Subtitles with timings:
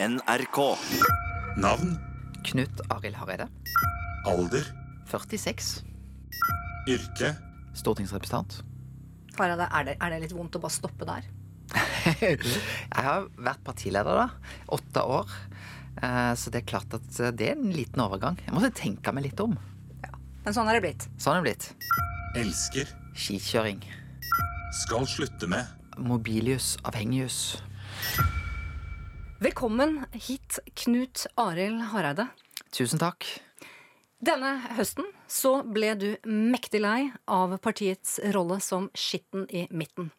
[0.00, 0.76] NRK.
[1.56, 1.96] Navn,
[2.46, 3.48] Knut Arild Hareide.
[4.26, 4.62] alder,
[5.10, 5.82] 46.
[6.86, 7.32] yrke,
[7.74, 8.60] Stortingsrepresentant.
[9.38, 11.26] Hareide, er det, er det litt vondt å bare stoppe der?
[12.22, 12.38] Jeg
[12.94, 14.28] har vært partileder da,
[14.78, 15.34] åtte år.
[15.98, 18.38] Eh, Så det er klart at eh, det er en liten overgang.
[18.46, 19.58] Jeg måtte tenke meg litt om.
[20.46, 21.08] Men sånn er det blitt.
[21.18, 21.88] Sånn er det blitt.
[22.38, 22.86] elsker,
[23.18, 23.82] Skikjøring.
[24.84, 25.66] skal slutte med,
[25.98, 27.58] Mobilius avhengius.
[29.38, 32.24] Velkommen hit, Knut Arild Hareide.
[32.74, 33.22] Tusen takk.
[34.18, 40.10] Denne høsten så ble du mektig lei av partiets rolle som skitten i midten.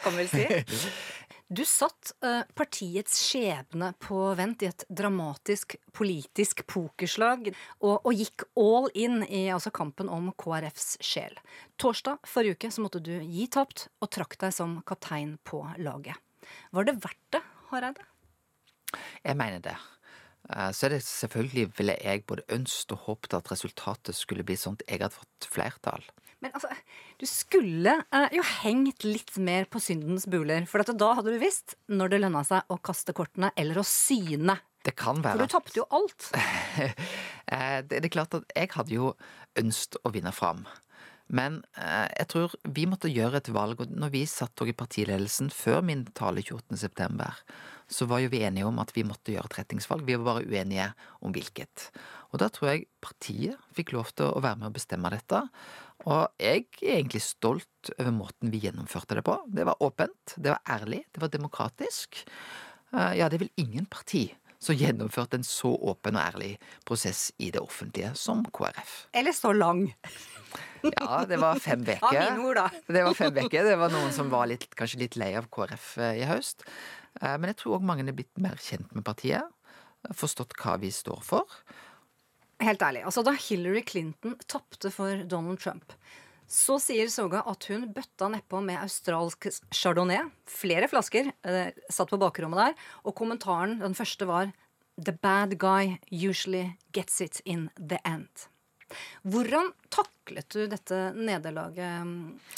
[0.00, 0.88] Kan vi vel si?
[1.48, 7.48] Du satt eh, partiets skjebne på vent i et dramatisk politisk pokerslag,
[7.80, 11.36] og, og gikk all in i altså, kampen om KrFs sjel.
[11.80, 16.20] Torsdag forrige uke så måtte du gi tapt og trakk deg som kaptein på laget.
[16.72, 18.08] Var det verdt det, Hareide?
[19.24, 19.76] Jeg mener det.
[20.50, 24.56] Eh, Så er det selvfølgelig ville jeg både ønsket og håpet at resultatet skulle bli
[24.56, 26.06] sånn at jeg hadde fått flertall.
[26.40, 26.70] Men altså,
[27.18, 30.64] du skulle eh, jo hengt litt mer på syndens buler.
[30.70, 33.84] For at da hadde du visst når det lønna seg å kaste kortene eller å
[33.86, 34.54] syne.
[34.86, 35.34] Det kan være.
[35.34, 36.30] For du tapte jo alt.
[37.48, 39.06] Eh, Det det er klart at jeg hadde jo
[39.56, 40.66] ønsket å vinne fram.
[41.28, 45.50] Men eh, jeg tror vi måtte gjøre et valg, og når vi satt i partiledelsen
[45.52, 47.28] før min tale 28.9,
[47.88, 50.04] så var jo vi enige om at vi måtte gjøre et retningsvalg.
[50.08, 50.90] Vi var bare uenige
[51.24, 51.88] om hvilket.
[52.32, 55.42] Og da tror jeg partiet fikk lov til å være med og bestemme dette.
[56.08, 59.38] Og jeg er egentlig stolt over måten vi gjennomførte det på.
[59.48, 62.24] Det var åpent, det var ærlig, det var demokratisk.
[62.92, 66.52] Eh, Ja, det vel ingen parti som gjennomførte en så åpen og ærlig
[66.88, 68.94] prosess i det offentlige som KrF.
[69.14, 69.84] Eller så lang.
[70.82, 72.54] Ja, det var fem uker.
[72.58, 72.68] da.
[72.86, 73.64] Det var fem uker.
[73.70, 76.64] Det var noen som var litt, kanskje litt lei av KrF eh, i høst.
[77.20, 79.46] Eh, Men jeg tror òg mange er blitt mer kjent med partiet.
[80.14, 81.46] Forstått hva vi står for.
[82.62, 85.92] Helt ærlig, altså Da Hillary Clinton tapte for Donald Trump,
[86.48, 90.30] så sier Soga at hun bøtta nedpå med australsk chardonnay.
[90.48, 92.86] Flere flasker eh, satt på bakrommet der.
[93.04, 94.54] Og kommentaren, den første, var
[94.98, 98.48] The bad guy usually gets it in the end.
[99.28, 102.08] Hvordan taklet du dette nederlaget?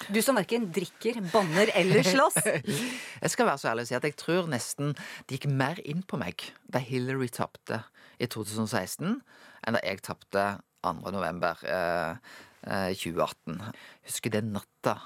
[0.08, 2.38] Du som verken drikker, banner eller slåss.
[3.24, 4.94] Jeg skal være så ærlig å si at jeg tror nesten
[5.26, 7.82] det gikk mer inn på meg da Hillary tapte
[8.22, 9.18] i 2016,
[9.66, 10.44] enn da jeg tapte
[10.84, 11.12] 2.
[11.12, 13.60] november eh, 2018.
[13.60, 14.98] Jeg husker den natta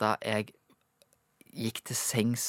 [0.00, 0.54] da jeg
[1.54, 2.46] gikk til sengs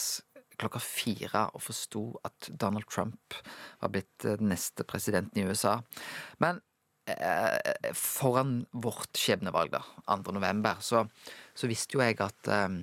[0.60, 3.36] klokka fire og forsto at Donald Trump
[3.82, 5.78] var blitt eh, den neste presidenten i USA.
[6.40, 6.62] Men
[7.12, 10.36] eh, foran vårt skjebnevalg, da, 2.
[10.36, 11.06] november, så,
[11.56, 12.82] så visste jo jeg at eh,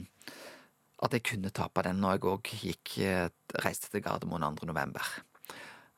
[1.03, 3.29] at jeg kunne tape den når jeg òg gikk eh,
[3.65, 4.69] reiste til Gardermoen 2.
[4.69, 5.09] november.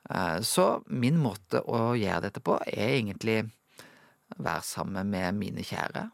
[0.09, 3.43] Eh, Så min måte å gjøre dette på er egentlig
[4.39, 6.11] være sammen med mine kjære.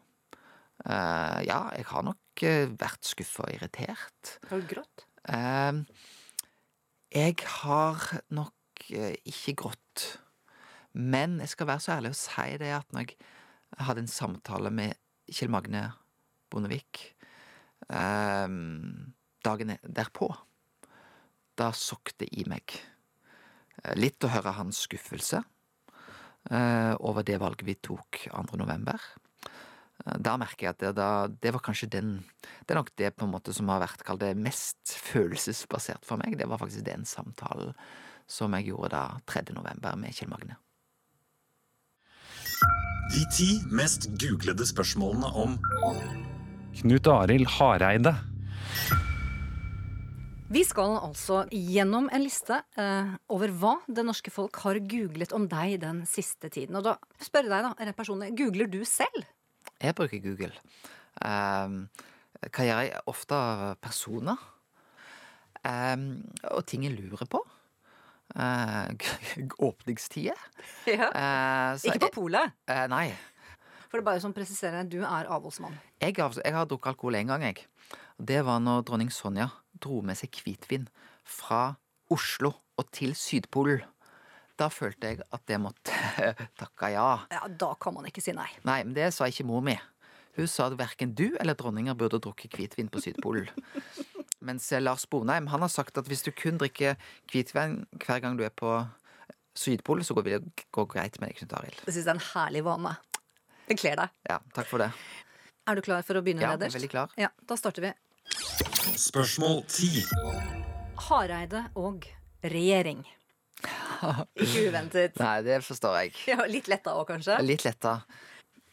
[0.85, 4.37] Eh, Ja, jeg har nok eh, vært skuffa og irritert.
[4.49, 5.05] Har du grått?
[5.29, 5.83] Eh,
[7.11, 8.53] Jeg har nok
[8.91, 10.05] ikke grått.
[10.93, 13.17] Men jeg skal være så ærlig å si det at når jeg
[13.85, 14.95] hadde en samtale med
[15.31, 15.83] Kjell Magne
[16.51, 17.15] Bondevik
[19.45, 20.27] dagen derpå,
[21.55, 22.73] da sokk det i meg.
[23.95, 25.43] Litt å høre hans skuffelse
[26.49, 28.57] over det valget vi tok 2.
[28.57, 28.97] november.
[30.05, 32.23] Eh, Da merker jeg at det, da, det var kanskje den
[32.65, 36.17] Det er nok det på en måte som har vært kalt det mest følelsesbasert for
[36.17, 36.37] meg.
[36.37, 37.73] Det var faktisk den samtalen
[38.27, 39.53] som jeg gjorde da 3.
[39.53, 40.57] november med Kjell Magne.
[43.11, 45.57] de ti mest googlede spørsmålene om
[46.79, 48.13] Knut Arild Hareide.
[50.51, 55.45] Vi skal altså gjennom en liste eh, over hva det norske folk har googlet om
[55.47, 56.75] deg den siste tiden.
[56.75, 59.29] Og da spør jeg deg, da, rett personlig, googler du selv?
[59.79, 60.51] Jeg bruker Google.
[61.23, 61.85] Um,
[62.43, 62.99] hva gjør jeg?
[63.13, 63.39] Ofte
[63.79, 64.43] personer.
[65.63, 66.03] Um,
[66.51, 67.45] og ting jeg lurer på.
[68.35, 68.91] Uh,
[69.69, 70.45] åpningstider.
[70.83, 71.13] Ja.
[71.15, 72.59] Uh, Ikke på polet?
[72.67, 73.05] eh, nei.
[73.87, 75.79] For det er bare sånn presisere, du er avholdsmann.
[76.03, 77.67] Jeg jeg har drukket alkohol en gang, jeg.
[78.19, 80.87] Det var når dronning Sonja dro med seg hvitvin
[81.27, 81.75] fra
[82.11, 83.83] Oslo og til Sydpolen.
[84.59, 85.95] Da følte jeg at det måtte
[86.61, 87.07] takke ja.
[87.31, 88.49] Ja, da kan man ikke si nei.
[88.67, 89.77] Nei, men det sa ikke mor mi.
[90.37, 93.49] Hun sa at verken du eller dronninger burde drukke hvitvin på Sydpolen.
[94.47, 96.95] Mens eh, Lars Bonheim han har sagt at hvis du kun drikker
[97.31, 98.79] hvitvin hver gang du er på
[99.57, 101.81] Sydpolen, så går det går greit med deg, Knut Arild.
[101.83, 102.93] Det syns jeg er en herlig vane.
[103.67, 104.13] Det kler deg.
[104.29, 104.91] Ja, takk for det.
[105.69, 107.11] Er du klar for å begynne, Ja, jeg er veldig klar.
[107.19, 107.91] Ja, Da starter vi.
[108.97, 110.03] Spørsmål 10.
[111.07, 112.05] Hareide og
[112.43, 113.03] regjering.
[114.43, 115.17] Ikke uventet.
[115.21, 116.13] Nei, det forstår jeg.
[116.31, 117.37] Ja, litt letta òg, kanskje?
[117.45, 117.99] Litt letta.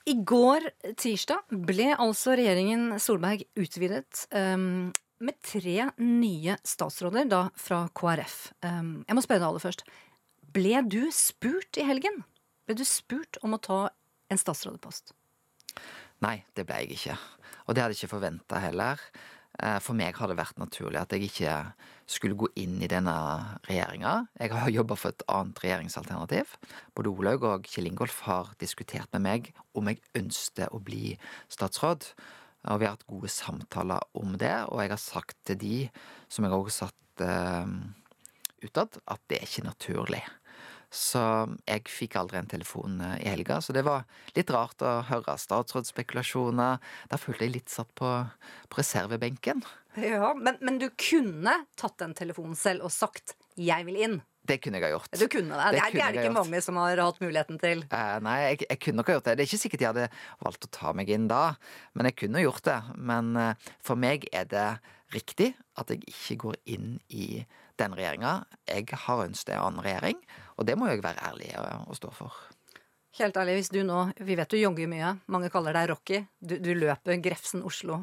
[0.09, 4.89] I går, tirsdag, ble altså regjeringen Solberg utvidet um,
[5.21, 8.39] med tre nye statsråder, da fra KrF.
[8.65, 9.85] Um, jeg må spørre deg aller først.
[10.57, 12.23] Ble du spurt i helgen?
[12.69, 13.81] Ble du spurt om å ta
[14.33, 15.13] en statsrådepost?
[16.25, 17.19] Nei, det ble jeg ikke.
[17.69, 19.03] Og det hadde jeg ikke forventa heller.
[19.59, 21.55] Eh, For meg har det vært naturlig at jeg ikke
[22.09, 23.15] skulle gå inn i denne
[23.67, 24.29] regjeringa.
[24.39, 26.55] Jeg har jobba for et annet regjeringsalternativ.
[26.95, 31.17] Både Olaug og Kjell Ingolf har diskutert med meg om jeg ønsket å bli
[31.51, 32.13] statsråd.
[32.69, 35.77] Og vi har hatt gode samtaler om det, og jeg har sagt til de,
[36.29, 37.71] som jeg også har satt uh,
[38.67, 40.21] utad, at det er ikke naturlig.
[40.91, 41.21] Så
[41.69, 44.07] jeg fikk aldri en telefon eh, i helga, så det var
[44.37, 46.79] litt rart å høre statsrådsspekulasjoner.
[47.11, 48.09] Da følte jeg litt satt på,
[48.73, 49.61] på reservebenken.
[50.01, 54.21] Ja, men, men du kunne tatt den telefonen selv og sagt 'jeg vil inn'.
[54.49, 55.13] Det kunne jeg ha gjort.
[55.13, 55.65] Du kunne det.
[55.77, 56.39] Det, Det er, det ikke gjort.
[56.39, 57.83] mange som har hatt muligheten til.
[57.93, 59.35] Eh, nei, jeg, jeg kunne nok ha gjort det.
[59.37, 60.07] Det er ikke sikkert de hadde
[60.41, 61.43] valgt å ta meg inn da,
[61.93, 62.79] men jeg kunne gjort det.
[62.97, 64.69] Men eh, for meg er det
[65.13, 67.45] riktig at jeg ikke går inn i
[67.81, 68.37] den regjeringa.
[68.69, 70.23] Jeg har ønsket en annen regjering,
[70.57, 72.39] og det må jeg være ærlig og, og stå for.
[73.19, 75.15] Helt ærlig, hvis du nå Vi vet du jogger mye.
[75.33, 76.21] Mange kaller deg Rocky.
[76.39, 78.03] Du, du løper Grefsen-Oslo.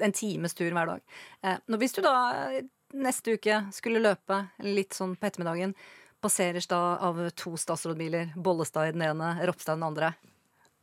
[0.00, 1.04] En times tur hver dag.
[1.44, 2.14] Eh, hvis du da
[2.56, 2.64] eh,
[2.98, 5.74] neste uke skulle løpe litt sånn på ettermiddagen,
[6.20, 10.12] passeres da av to statsrådbiler, Bollestad i den ene, Ropstad i den andre.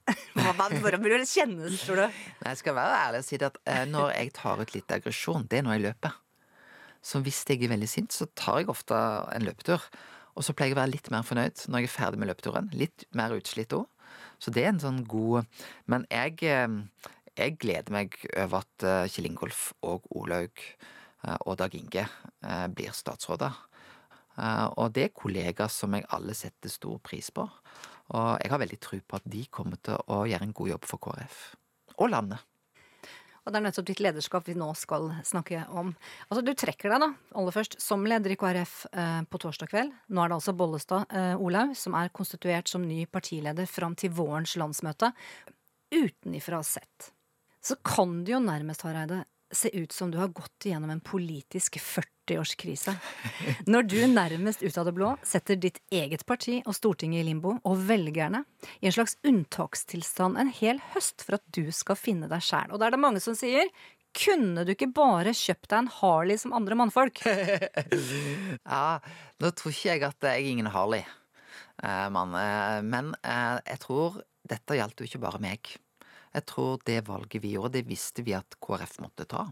[0.37, 2.05] Hvordan vil det kjennes, tror du?
[2.07, 5.45] Nei, jeg skal være ærlig og si at eh, når jeg tar ut litt aggresjon,
[5.51, 6.15] det er når jeg løper.
[7.07, 8.95] Så hvis jeg er veldig sint, så tar jeg ofte
[9.31, 9.83] en løpetur.
[10.37, 12.67] Og så pleier jeg å være litt mer fornøyd når jeg er ferdig med løpeturen.
[12.75, 13.87] Litt mer utslitt òg.
[14.41, 15.47] Så det er en sånn god
[15.89, 16.67] Men jeg, eh,
[17.39, 22.05] jeg gleder meg over at eh, Kjell Ingolf og Olaug eh, og Dag Inge
[22.77, 23.55] blir statsråder.
[24.77, 27.47] Og det er kollegaer som jeg alle setter stor pris på.
[28.13, 30.85] Og jeg har veldig tro på at de kommer til å gjøre en god jobb
[30.85, 31.39] for KrF.
[31.97, 32.45] Og landet.
[33.47, 35.93] Og det er nettopp ditt lederskap vi nå skal snakke om.
[36.27, 37.07] Altså, Du trekker deg da,
[37.39, 39.93] aller først, som leder i KrF eh, på torsdag kveld.
[40.11, 44.11] Nå er det altså Bollestad eh, Olaug som er konstituert som ny partileder fram til
[44.11, 45.13] vårens landsmøte.
[45.95, 47.13] Utenifra sett
[47.63, 51.79] så kan det jo nærmest, Hareide, se ut som du har gått igjennom en politisk
[52.27, 52.93] 40-årskrise.
[53.67, 57.57] Når du nærmest ut av det blå setter ditt eget parti og Stortinget i limbo,
[57.63, 58.43] og velgerne
[58.81, 62.71] i en slags unntakstilstand en hel høst for at du skal finne deg sjæl.
[62.71, 63.71] Og da er det mange som sier
[64.17, 67.21] kunne du ikke bare kjøpt deg en Harley som andre mannfolk?
[68.67, 68.99] Ja,
[69.39, 71.03] nå tror ikke jeg at jeg er ingen Harley,
[71.83, 72.07] eh.
[72.07, 75.69] Eh, men eh, jeg tror dette gjaldt jo ikke bare meg.
[76.33, 79.47] Jeg tror det valget vi gjorde, det visste vi at KrF måtte ta.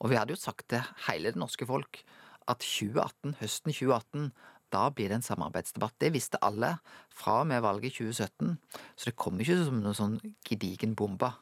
[0.00, 2.02] Og vi hadde jo sagt til hele det norske folk
[2.50, 4.30] at 2018, høsten 2018,
[4.70, 5.96] da blir det en samarbeidsdebatt.
[6.00, 6.76] Det visste alle
[7.14, 8.56] fra og med valget i 2017.
[8.94, 11.32] Så det kom ikke som noen sånn gedigen bombe.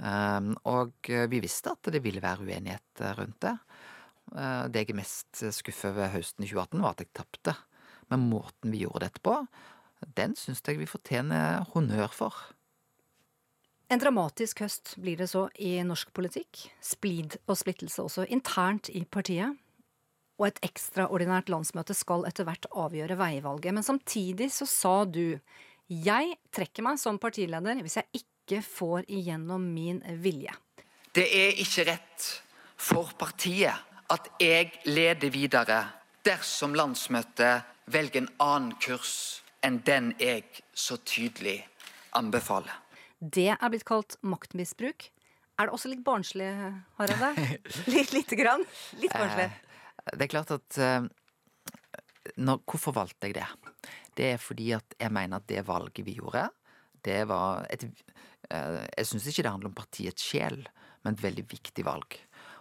[0.00, 3.56] Um, og eh, vi visste at det ville være uenighet eh, rundt det.
[4.32, 7.56] Eh, Det jeg er mest skuffet over høsten 2018, var at jeg tapte.
[8.08, 9.34] Men måten vi gjorde dette på,
[10.16, 12.38] den syns jeg vi fortjener honnør for.
[13.90, 16.60] En dramatisk høst blir det så i norsk politikk.
[16.78, 19.56] Splid og splittelse også internt i partiet.
[20.38, 23.74] Og et ekstraordinært landsmøte skal etter hvert avgjøre veivalget.
[23.74, 25.40] Men samtidig så sa du
[25.90, 30.54] jeg trekker meg som partileder hvis jeg ikke får igjennom min vilje.
[31.10, 32.28] Det er ikke rett
[32.78, 33.74] for partiet
[34.10, 35.80] at jeg leder videre
[36.26, 40.46] dersom landsmøtet velger en annen kurs enn den jeg
[40.78, 41.58] så tydelig
[42.14, 42.79] anbefaler.
[43.20, 45.10] Det er blitt kalt maktmisbruk.
[45.60, 46.48] Er det også litt barnslig,
[46.96, 47.40] Harald?
[47.92, 48.64] Litt, lite grann?
[48.96, 49.50] Litt barnslig.
[50.08, 51.04] Det er klart at eh,
[52.40, 53.48] når, Hvorfor valgte jeg det?
[54.16, 56.46] Det er fordi at jeg mener at det valget vi gjorde,
[57.04, 60.62] det var et eh, Jeg syns ikke det handler om partiets sjel,
[61.04, 62.16] men et veldig viktig valg.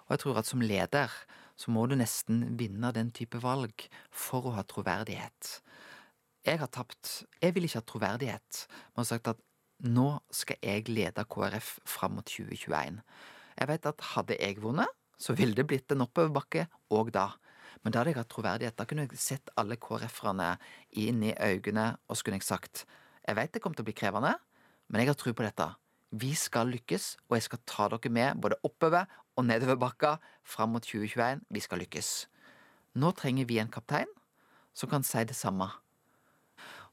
[0.07, 1.13] Og jeg tror at som leder
[1.59, 5.57] så må du nesten vinne den type valg for å ha troverdighet.
[6.47, 7.25] Jeg har tapt.
[7.43, 8.61] Jeg vil ikke ha troverdighet.
[8.93, 9.41] Men har sagt at
[9.85, 12.99] nå skal jeg lede KrF fram mot 2021.
[13.59, 17.29] Jeg vet at hadde jeg vunnet, så ville det blitt en oppoverbakke òg da.
[17.83, 18.77] Men da hadde jeg hatt troverdighet.
[18.79, 20.53] Da kunne jeg sett alle KrF-erne
[20.99, 22.85] inn i øynene, og så kunne jeg sagt
[23.27, 24.31] jeg vet det kommer til å bli krevende,
[24.89, 25.67] men jeg har tro på dette.
[26.17, 29.05] Vi skal lykkes, og jeg skal ta dere med både oppover
[29.37, 31.43] og nedover bakka fram mot 2021.
[31.53, 32.09] Vi skal lykkes.
[32.97, 34.09] Nå trenger vi en kaptein
[34.73, 35.67] som kan si det samme.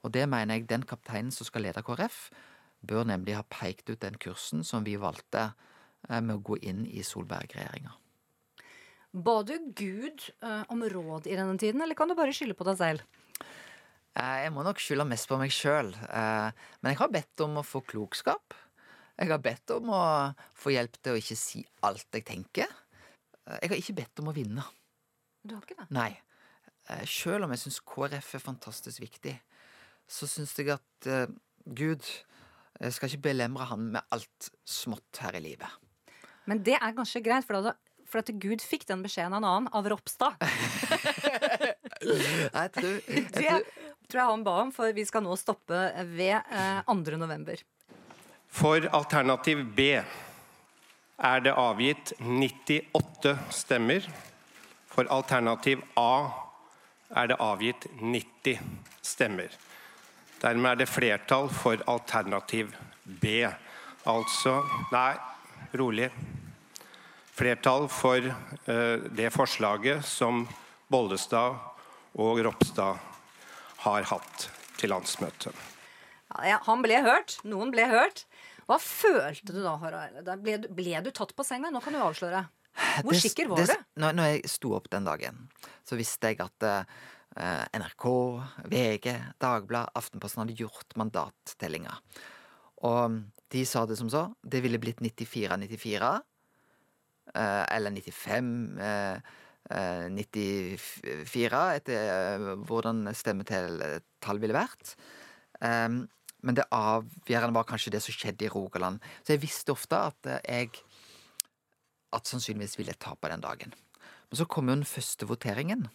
[0.05, 2.29] Og det mener jeg den kapteinen som skal lede KrF,
[2.89, 5.49] bør nemlig ha pekt ut den kursen som vi valgte
[6.09, 7.95] eh, med å gå inn i Solberg-regjeringa.
[9.17, 12.67] Ba du Gud eh, om råd i denne tiden, eller kan du bare skylde på
[12.69, 13.05] deg selv?
[14.17, 15.93] Eh, Jeg må nok skylde mest på meg sjøl.
[16.13, 18.57] Men jeg har bedt om å få klokskap.
[19.17, 20.03] Jeg har bedt om å
[20.57, 22.69] få hjelp til å ikke si alt jeg tenker.
[23.47, 24.65] Jeg har ikke bedt om å vinne.
[25.47, 25.87] Du har ikke det?
[25.95, 26.11] Nei.
[27.09, 29.33] Sjøl om jeg syns KrF er fantastisk viktig,
[30.07, 31.09] så syns jeg at
[31.67, 32.05] Gud
[32.81, 35.83] jeg skal ikke belemre han med alt smått her i livet.
[36.47, 37.73] Men det er ganske greit, for, da,
[38.07, 40.37] for at Gud fikk den beskjeden av en annen, av Ropstad.
[42.07, 43.65] Jeg tror, jeg Det tror
[44.07, 45.81] tror jeg han ba om, for vi skal nå stoppe
[46.15, 47.17] ved eh, 2.
[47.19, 47.63] november.
[48.47, 54.07] For alternativ B er det avgitt 98 stemmer.
[54.93, 56.29] For alternativ A
[57.17, 58.63] er det avgitt 90
[59.05, 59.51] stemmer.
[60.43, 62.75] Dermed er det flertall for alternativ
[63.23, 63.47] B.
[64.07, 64.59] Altså
[64.93, 65.15] Nei,
[65.79, 66.11] rolig.
[67.37, 70.45] Flertall for eh, det forslaget som
[70.93, 71.59] Bollestad
[72.17, 73.01] og Ropstad
[73.85, 74.47] har hatt
[74.81, 75.53] til landsmøtet.
[76.33, 77.37] Ja, ja, han ble hørt.
[77.49, 78.25] Noen ble hørt.
[78.67, 80.23] Hva følte du da, Harald?
[80.43, 81.71] Ble, du- ble du tatt på senga?
[81.71, 82.47] Nå kan du avsløre.
[83.05, 83.85] Hvor Det- sikker var det- du?
[84.03, 85.49] Når, når jeg sto opp den dagen,
[85.87, 86.85] så visste jeg at eh,
[87.37, 88.05] NRK,
[88.73, 89.13] VG,
[89.43, 91.93] Dagbladet, Aftenposten hadde gjort mandattellinga.
[92.89, 93.19] Og
[93.53, 94.23] de sa det som så.
[94.43, 96.13] Det ville blitt 94-94.
[97.35, 99.19] eh, eller 95 eh,
[99.71, 104.97] eh, 94, etter eh, hvordan stemmetall ville vært.
[106.47, 109.01] Men det avgjørende var kanskje det som skjedde i Rogaland.
[109.25, 110.71] Så jeg visste ofte at eh, jeg
[112.15, 113.75] at sannsynligvis ville jeg tape den dagen.
[114.31, 115.89] Men så kom jo den første voteringen.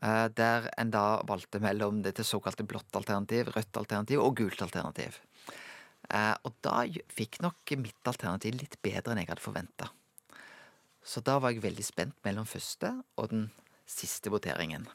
[0.00, 4.62] Eh, Der en da valgte mellom det til såkalte blått alternativ, rødt alternativ og gult
[4.62, 5.20] alternativ.
[6.10, 9.90] Eh, Og da fikk nok mitt alternativ litt bedre enn jeg hadde forventa.
[11.02, 13.50] Så da var jeg veldig spent mellom første og den
[13.86, 14.86] siste voteringen.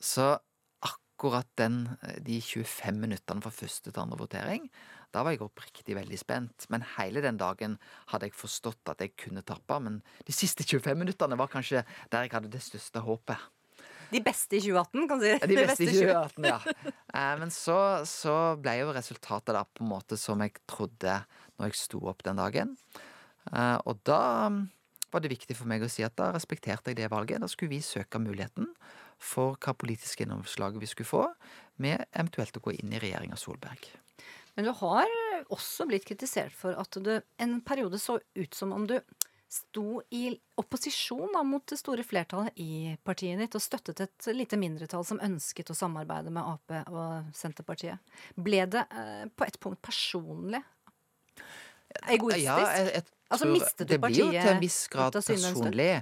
[0.00, 0.38] Så
[0.82, 4.70] akkurat den, eh, de 25 minuttene fra første til andre votering,
[5.12, 6.66] da var jeg oppriktig veldig spent.
[6.72, 10.96] Men hele den dagen hadde jeg forstått at jeg kunne tappe, Men de siste 25
[10.96, 13.38] minuttene var kanskje der jeg hadde det største håpet.
[14.12, 15.32] De beste i 2018, kan du si.
[15.48, 16.58] De beste i 2018, ja.
[17.12, 17.78] Eh, Men så,
[18.08, 21.16] så ble jo resultatet da på en måte som jeg trodde
[21.58, 22.76] når jeg sto opp den dagen.
[23.52, 24.20] Eh, Og da
[24.52, 24.62] mm,
[25.12, 27.42] var det viktig for meg å si at da respekterte jeg det valget.
[27.42, 28.70] Da skulle vi søke muligheten
[29.22, 31.26] for hva politiske gjennomslag vi skulle få,
[31.82, 33.86] med eventuelt å gå inn i regjeringa Solberg.
[34.56, 35.08] Men du har
[35.54, 38.98] også blitt kritisert for at du en periode så ut som om du
[39.52, 40.30] sto i
[40.60, 45.20] opposisjon da, mot det store flertallet i partiet ditt og støttet et lite mindretall som
[45.22, 48.00] ønsket å samarbeide med Ap og Senterpartiet.
[48.36, 50.62] Ble det eh, på et punkt personlig?
[52.08, 52.46] Egoistisk?
[52.48, 55.92] Ja, jeg, jeg Altså, mistet du det blir jo til en viss grad personlig.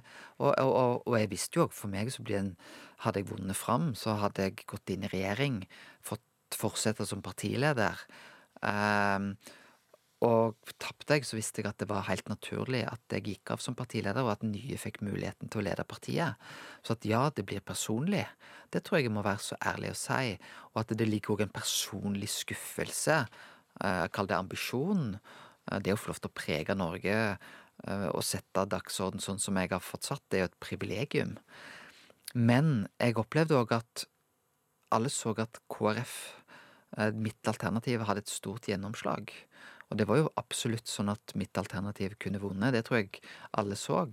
[0.40, 2.54] Og, og, og, og jeg visste jo òg, for meg så en
[3.00, 5.62] Hadde jeg vunnet fram, så hadde jeg gått inn i regjering,
[6.04, 6.20] fått
[6.52, 7.96] fortsette som partileder.
[8.66, 9.30] Ehm,
[10.20, 13.62] og tapte jeg, så visste jeg at det var helt naturlig at jeg gikk av
[13.64, 16.36] som partileder, og at nye fikk muligheten til å lede partiet.
[16.84, 18.26] Så at ja, det blir personlig,
[18.68, 20.34] det tror jeg jeg må være så ærlig å si.
[20.74, 23.16] Og at det ligger òg en personlig skuffelse,
[23.80, 25.16] eh, kall det ambisjon.
[25.70, 29.56] Eh, Det å få lov til å prege Norge eh, og sette dagsorden sånn som
[29.56, 31.38] jeg har fått satt, det er jo et privilegium.
[32.34, 34.04] Men jeg opplevde òg at
[34.92, 36.36] alle så at KrF,
[37.14, 39.30] mitt alternativ, hadde et stort gjennomslag.
[39.90, 42.74] Og det var jo absolutt sånn at mitt alternativ kunne vunnet.
[42.76, 43.22] Det tror jeg
[43.58, 44.04] alle så.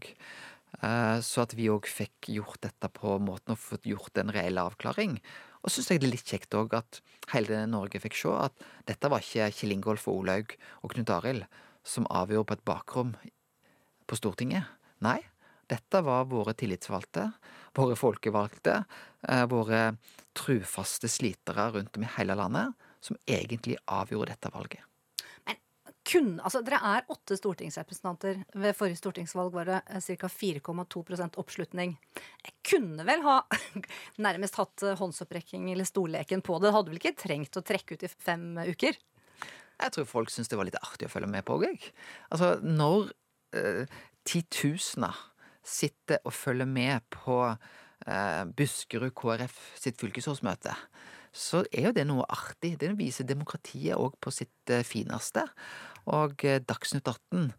[0.81, 4.57] Eh, Så at vi òg fikk gjort dette på måten og fått gjort en reell
[4.57, 5.19] avklaring.
[5.63, 7.01] Og så syns jeg det er litt kjekt òg at
[7.34, 8.53] hele Norge fikk se at
[8.88, 11.48] dette var ikke Kjell Ingolf og Olaug og Knut Arild
[11.88, 13.15] som avgjorde på et bakrom
[14.07, 14.67] på Stortinget.
[15.03, 15.19] Nei,
[15.67, 17.27] dette var våre tillitsvalgte,
[17.75, 18.86] våre folkevalgte,
[19.27, 19.98] eh, våre
[20.34, 24.87] trufaste slitere rundt om i hele landet, som egentlig avgjorde dette valget.
[26.07, 28.39] Kun, altså, dere er åtte stortingsrepresentanter.
[28.55, 30.29] Ved forrige stortingsvalg var det ca.
[30.31, 31.97] 4,2 oppslutning.
[32.45, 33.41] Jeg kunne vel ha
[34.27, 36.71] nærmest hatt eh, håndsopprekking eller stolleken på det.
[36.75, 38.99] Hadde vel ikke trengt å trekke ut i fem uker?
[39.77, 41.89] Jeg tror folk syns det var litt artig å følge med på òg.
[42.31, 43.11] Altså, når
[43.59, 45.19] eh, titusener
[45.67, 50.73] sitter og følger med på eh, Buskerud KrF sitt fylkesårsmøte,
[51.37, 52.75] så er jo det noe artig.
[52.81, 55.45] Det viser demokratiet òg på sitt eh, fineste.
[56.07, 57.51] Og eh, Dagsnytt 18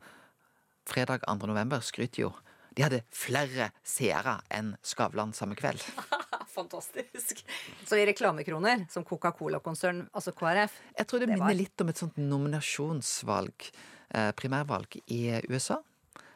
[0.89, 1.49] fredag 2.
[1.51, 2.31] november skryter jo
[2.79, 5.83] de hadde flere seere enn Skavlan samme kveld.
[6.59, 7.41] Fantastisk.
[7.87, 11.89] Så i reklamekroner, som Coca-Cola-konsern, altså KrF Jeg tror det, Det var- minner litt om
[11.91, 13.71] et sånt nominasjonsvalg,
[14.15, 15.81] eh, primærvalg, i USA.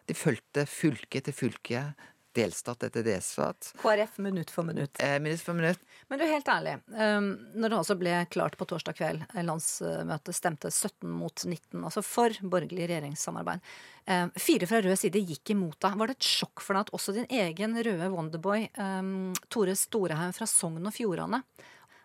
[0.06, 1.94] De fulgte fylke til fylke
[2.36, 3.72] delstat etter delstat.
[3.82, 4.96] KrF minutt for minutt.
[5.02, 5.80] Eh, minutt for minutt.
[6.08, 6.74] Men du, helt ærlig.
[6.88, 11.82] Um, når det altså ble klart på torsdag kveld, eh, landsmøtet stemte 17 mot 19,
[11.84, 13.64] altså for borgerlig regjeringssamarbeid.
[14.06, 15.98] Um, fire fra rød side gikk imot deg.
[16.00, 19.12] Var det et sjokk for deg at også din egen røde Wonderboy, um,
[19.52, 21.44] Tore Storehaug fra Sogn og Fjordane,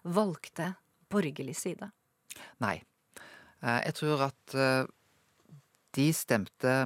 [0.08, 0.74] valgte
[1.12, 1.90] borgerlig side?
[2.64, 2.78] Nei.
[3.64, 4.84] Eh, jeg tror at eh,
[5.98, 6.78] de stemte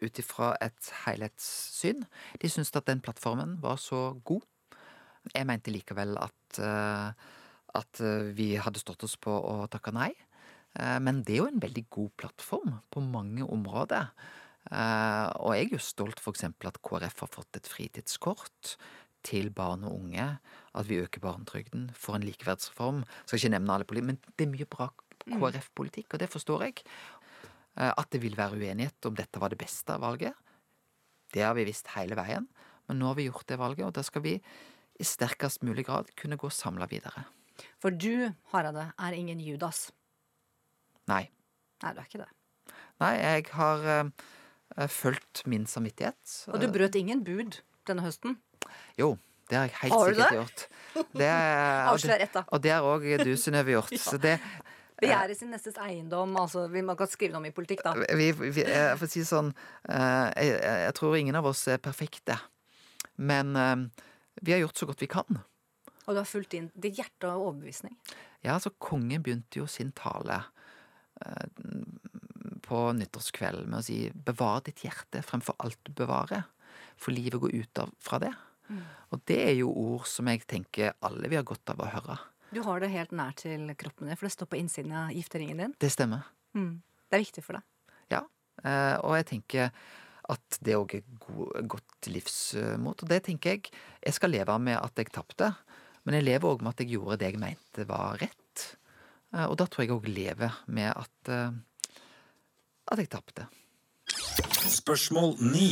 [0.00, 2.04] ut ifra et helhetssyn.
[2.40, 4.46] De syntes at den plattformen var så god.
[5.34, 7.12] Jeg mente likevel at, eh,
[7.80, 8.02] at
[8.36, 10.12] vi hadde stått oss på å takke nei.
[11.02, 14.12] Men det er jo en veldig god plattform på mange områder.
[14.70, 16.44] Og jeg er jo stolt f.eks.
[16.46, 18.76] at KrF har fått et fritidskort
[19.26, 20.26] til barn og unge.
[20.74, 23.04] At vi øker barnetrygden, får en likeverdsreform.
[23.24, 24.90] Skal ikke nevne alle politikere, men det er mye bra
[25.26, 26.84] KrF-politikk, og det forstår jeg.
[27.80, 30.36] Eh, at det vil være uenighet om dette var det beste valget.
[31.32, 32.48] Det har vi visst hele veien,
[32.88, 34.34] men nå har vi gjort det valget, og da skal vi
[35.00, 37.24] i sterkest mulig grad kunne gå samla videre.
[37.80, 39.88] For du, Hareide, er ingen Judas.
[41.08, 41.28] Nei.
[41.80, 42.28] Nei, du er ikke det.
[43.00, 46.20] Nei, jeg har uh, fulgt min samvittighet.
[46.52, 48.36] Og du brøt ingen bud denne høsten?
[49.00, 49.14] Jo,
[49.48, 50.66] det har jeg helt sikkert gjort.
[51.94, 52.44] Avslør ett, da.
[52.50, 53.96] Og det har òg du, Synnøve, gjort.
[54.08, 54.36] Så det,
[55.00, 56.36] Begjæret sin nestes eiendom.
[56.40, 57.94] altså Man kan skrive noe om i politikk, da.
[58.16, 59.52] Vi, vi, jeg får si sånn
[59.88, 62.38] jeg, jeg, tror ingen av oss er perfekte.
[63.16, 63.54] Men
[64.40, 65.40] vi har gjort så godt vi kan.
[66.06, 67.96] Og du har fulgt inn ditt hjerte og overbevisning?
[68.40, 70.42] Ja, altså kongen begynte jo sin tale
[72.70, 76.46] på nyttårskvelden med å si 'bevar ditt hjerte fremfor alt du bevarer'.
[77.00, 78.32] For livet går ut av fra det.
[78.68, 78.82] Mm.
[79.10, 82.18] Og det er jo ord som jeg tenker alle vi har godt av å høre.
[82.50, 85.62] Du har det helt nær til kroppen din, for det står på innsiden av gifteringen
[85.62, 85.74] din.
[85.78, 86.26] Det stemmer.
[86.58, 86.80] Mm.
[87.06, 87.94] Det er viktig for deg.
[88.10, 88.24] Ja,
[88.64, 89.70] eh, og jeg tenker
[90.30, 93.04] at det òg er god, godt livsmot.
[93.04, 93.70] Og det tenker jeg
[94.02, 95.52] Jeg skal leve med at jeg tapte,
[96.04, 98.66] men jeg lever òg med at jeg gjorde det jeg mente var rett.
[99.34, 101.50] Eh, og da tror jeg òg lever med at eh,
[102.90, 103.46] at jeg tapte.
[104.66, 105.70] Spørsmål 9.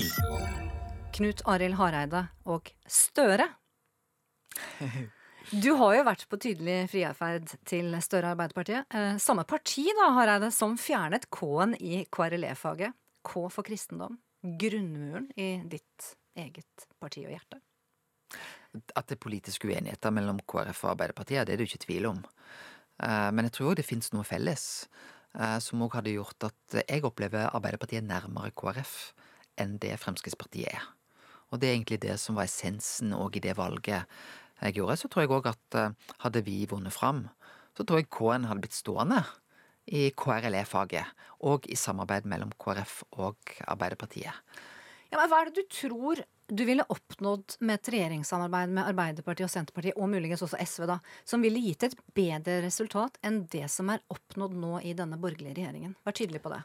[1.19, 3.49] Knut Arild Hareide og Støre.
[5.49, 8.85] Du har jo vært på tydelig friarferd til Støre Arbeiderpartiet.
[8.93, 12.93] Eh, samme parti da, Hareide, som fjernet K-en i KRLE-faget.
[13.25, 14.19] K for kristendom.
[14.45, 17.63] Grunnmuren i ditt eget parti og hjerte.
[18.93, 22.11] At det er politiske uenigheter mellom KrF og Arbeiderpartiet, det er det jo ikke tvil
[22.11, 22.21] om.
[23.01, 24.67] Eh, men jeg tror òg det fins noe felles,
[25.33, 29.15] eh, som òg hadde gjort at jeg opplever Arbeiderpartiet nærmere KrF
[29.57, 30.85] enn det Fremskrittspartiet er.
[31.49, 34.05] Og det er egentlig det som var essensen òg i det valget
[34.62, 37.27] jeg gjorde, så tror jeg òg at eh, hadde vi vunnet fram,
[37.79, 39.23] så tror jeg K-en hadde blitt stående
[39.88, 41.14] i KRLE-faget,
[41.49, 44.35] og i samarbeid mellom KrF og Arbeiderpartiet.
[45.09, 49.44] Ja, men Hva er det du tror du ville oppnådd med et regjeringssamarbeid med Arbeiderpartiet
[49.44, 50.97] og Senterpartiet, og muligens også SV, da,
[51.29, 55.59] som ville gitt et bedre resultat enn det som er oppnådd nå i denne borgerlige
[55.59, 55.92] regjeringen?
[56.09, 56.62] Vær tydelig på det.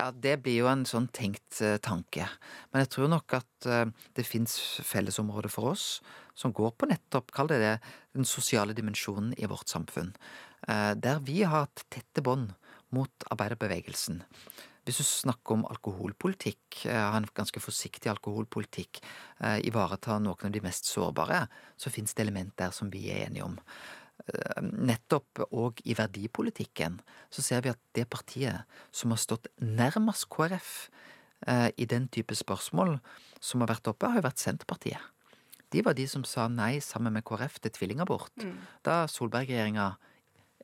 [0.00, 2.26] Ja, det blir jo en sånn tenkt uh, tanke.
[2.72, 3.84] Men jeg tror nok at uh,
[4.18, 4.56] det fins
[4.90, 5.86] fellesområder for oss
[6.40, 7.74] som går på nettopp, kall det det,
[8.16, 10.14] den sosiale dimensjonen i vårt samfunn.
[10.64, 12.54] Uh, der vi har hatt tette bånd
[12.96, 14.24] mot arbeiderbevegelsen.
[14.88, 18.98] Hvis du snakker om alkoholpolitikk, ha en ganske forsiktig alkoholpolitikk,
[19.68, 21.44] ivareta noen av de mest sårbare,
[21.78, 23.58] så fins det element der som vi er enige om.
[24.90, 26.98] Nettopp og i verdipolitikken
[27.30, 30.72] så ser vi at det partiet som har stått nærmest KrF
[31.76, 32.98] i den type spørsmål
[33.40, 35.00] som har vært oppe, har jo vært Senterpartiet.
[35.70, 38.34] De var de som sa nei sammen med KrF til tvillingabort.
[38.42, 38.56] Mm.
[38.86, 39.92] Da Solberg-regjeringa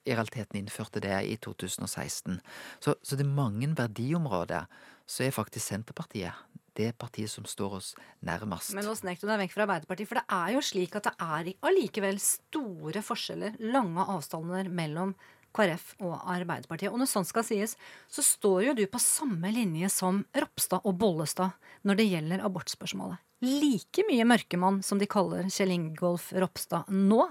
[0.07, 2.41] i realiteten innførte det i 2016.
[2.81, 4.69] Så, så det er mange verdiområder
[5.07, 6.35] så er faktisk Senterpartiet
[6.77, 7.93] det partiet som står oss
[8.27, 8.75] nærmest.
[8.77, 11.15] Men nå snek du deg vekk fra Arbeiderpartiet, for det er jo slik at det
[11.25, 15.15] er allikevel store forskjeller, lange avstander mellom
[15.57, 16.93] KrF og Arbeiderpartiet.
[16.93, 17.77] Og når sånt skal sies,
[18.13, 21.57] så står jo du på samme linje som Ropstad og Bollestad
[21.89, 23.23] når det gjelder abortspørsmålet.
[23.45, 27.27] Like mye mørkemann som de kaller Kjell Ingolf Ropstad nå.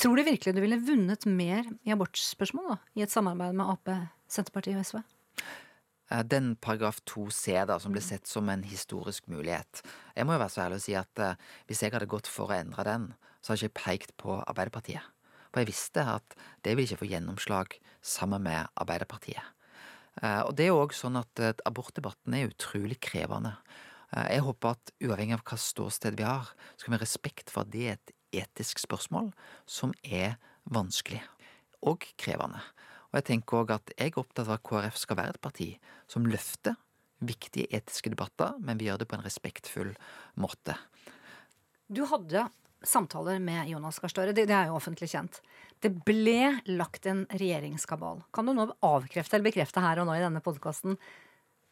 [0.00, 3.92] Tror du virkelig du ville vunnet mer i abortspørsmål da, i et samarbeid med Ap,
[4.28, 5.00] Senterpartiet og SV?
[6.30, 9.82] Den paragraf 2c da, som ble sett som en historisk mulighet.
[10.14, 11.34] Jeg må jo være så ærlig å si at uh,
[11.66, 13.08] hvis jeg hadde gått for å endre den,
[13.42, 15.15] så hadde jeg ikke pekt på Arbeiderpartiet.
[15.50, 19.52] For jeg visste at det vil ikke få gjennomslag sammen med Arbeiderpartiet.
[20.22, 23.56] Uh, og det er jo òg sånn at uh, abortdebatten er utrolig krevende.
[24.16, 26.46] jeg håper at uavhengig av hva ståsted vi har,
[26.78, 28.12] skal vi ha respekt for at det er et
[28.44, 29.32] etisk spørsmål
[29.66, 31.20] som er vanskelig
[31.82, 32.62] og krevende.
[33.10, 35.68] Og jeg tenker òg at jeg er opptatt av at KrF skal være et parti
[36.10, 36.78] som løfter
[37.24, 39.94] viktige etiske debatter, men vi gjør det på en respektfull
[40.40, 40.76] måte.
[41.88, 42.48] Du hadde
[42.82, 44.34] samtaler med Jonas Gahr Støre.
[44.36, 45.40] Det, det er jo offentlig kjent.
[45.82, 48.22] Det ble lagt en regjeringskabal.
[48.34, 50.96] Kan du nå avkrefte eller bekrefte her og nå i denne podkasten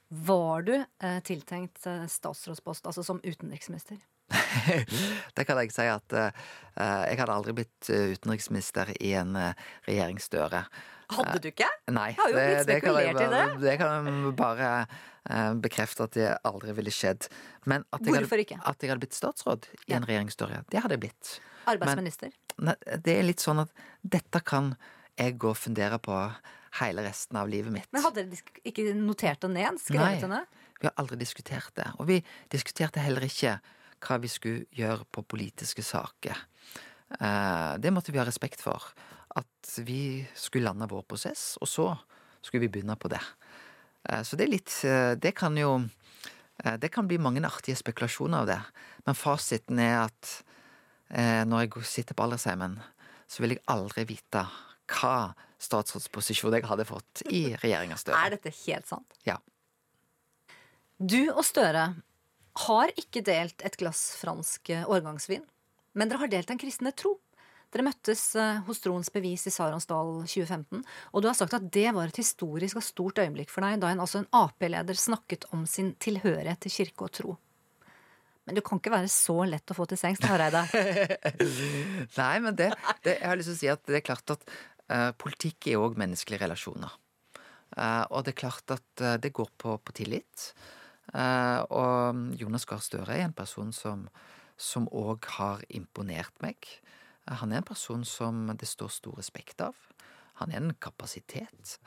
[0.08, 4.00] Var du eh, tiltenkt eh, statsrådspost, altså som utenriksminister?
[5.36, 6.44] Det kan jeg si at eh,
[6.76, 9.36] jeg hadde aldri blitt eh, utenriksminister i en
[9.88, 10.64] regjeringsdøre.
[11.12, 11.68] Hadde du ikke?
[11.92, 12.12] Nei.
[12.12, 13.42] Jeg har jo blitt kan jeg spekulert i det.
[13.64, 15.02] Det kan jeg bare eh,
[15.64, 17.28] bekrefte at det aldri ville skjedd.
[17.64, 19.96] Men at jeg, hadde, at jeg hadde blitt statsråd i Ja.
[19.96, 21.40] en regjeringsstørre, det hadde jeg blitt.
[21.66, 22.34] Arbeidsminister?
[22.58, 24.74] Men, det er litt sånn at dette kan
[25.16, 26.18] jeg gå og fundere på
[26.80, 27.88] hele resten av livet mitt.
[27.94, 29.78] Men hadde dere ikke notert det ned?
[29.78, 29.80] Nei.
[29.80, 30.60] Skrevet det ned?
[30.80, 31.86] Vi har aldri diskutert det.
[31.98, 32.18] Og vi
[32.52, 33.58] diskuterte heller ikke
[34.04, 36.36] hva vi skulle gjøre på politiske saker.
[37.20, 38.82] Eh, det måtte vi ha respekt for.
[39.34, 41.86] At vi skulle lande vår prosess, og så
[42.44, 43.22] skulle vi begynne på det.
[44.08, 45.76] Eh, så det er litt eh, Det kan jo
[46.64, 48.60] eh, Det kan bli mange artige spekulasjoner av det.
[49.06, 50.34] Men fasiten er at
[51.14, 52.78] når jeg sitter på aldersheimen,
[53.30, 54.40] så vil jeg aldri vite
[54.90, 58.18] hva statsrådsposisjon jeg hadde fått i regjeringa Støre.
[58.18, 59.18] Er dette helt sant?
[59.28, 59.36] Ja.
[60.98, 61.84] Du og Støre
[62.64, 65.44] har ikke delt et glass fransk årgangsvin,
[65.92, 67.14] men dere har delt en kristne tro.
[67.74, 71.88] Dere møttes eh, hos Troens bevis i Saronsdal 2015, og du har sagt at det
[71.96, 75.64] var et historisk og stort øyeblikk for deg da en, altså en Ap-leder snakket om
[75.66, 77.34] sin tilhørighet til kirke og tro.
[78.44, 80.62] Men du kan ikke være så lett å få til sengs, Hareide.
[82.20, 82.68] Nei, men det,
[83.02, 84.44] det Jeg har lyst til å si at det er klart at
[84.92, 86.92] uh, politikk er òg menneskelige relasjoner.
[87.72, 90.50] Uh, og det er klart at uh, det går på, på tillit.
[91.14, 94.06] Og Jonas Gahr Støre er en person som
[94.60, 96.56] som òg har imponert meg.
[97.26, 99.76] Han er en person som det står stor respekt av.
[100.40, 101.78] Han er en kapasitet.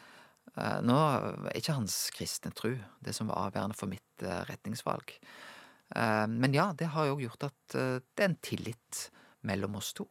[0.56, 2.74] Eh, nå er ikke hans kristne tru
[3.04, 5.14] det som var avgjørende for mitt eh, retningsvalg.
[5.94, 9.10] Eh, Men ja, det har jo gjort at det er en tillit
[9.48, 10.08] mellom oss to.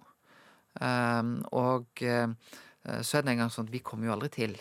[0.77, 4.55] Og så er det en gang sånn at vi kommer jo aldri til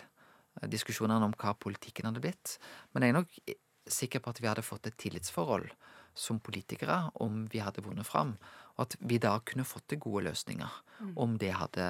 [0.64, 2.56] diskusjonene om hva politikken hadde blitt.
[2.92, 3.36] Men jeg er nok
[3.86, 5.68] sikker på at vi hadde fått et tillitsforhold
[6.16, 8.34] som politikere om vi hadde vunnet fram.
[8.76, 10.72] Og at vi da kunne fått til gode løsninger
[11.16, 11.86] om det hadde,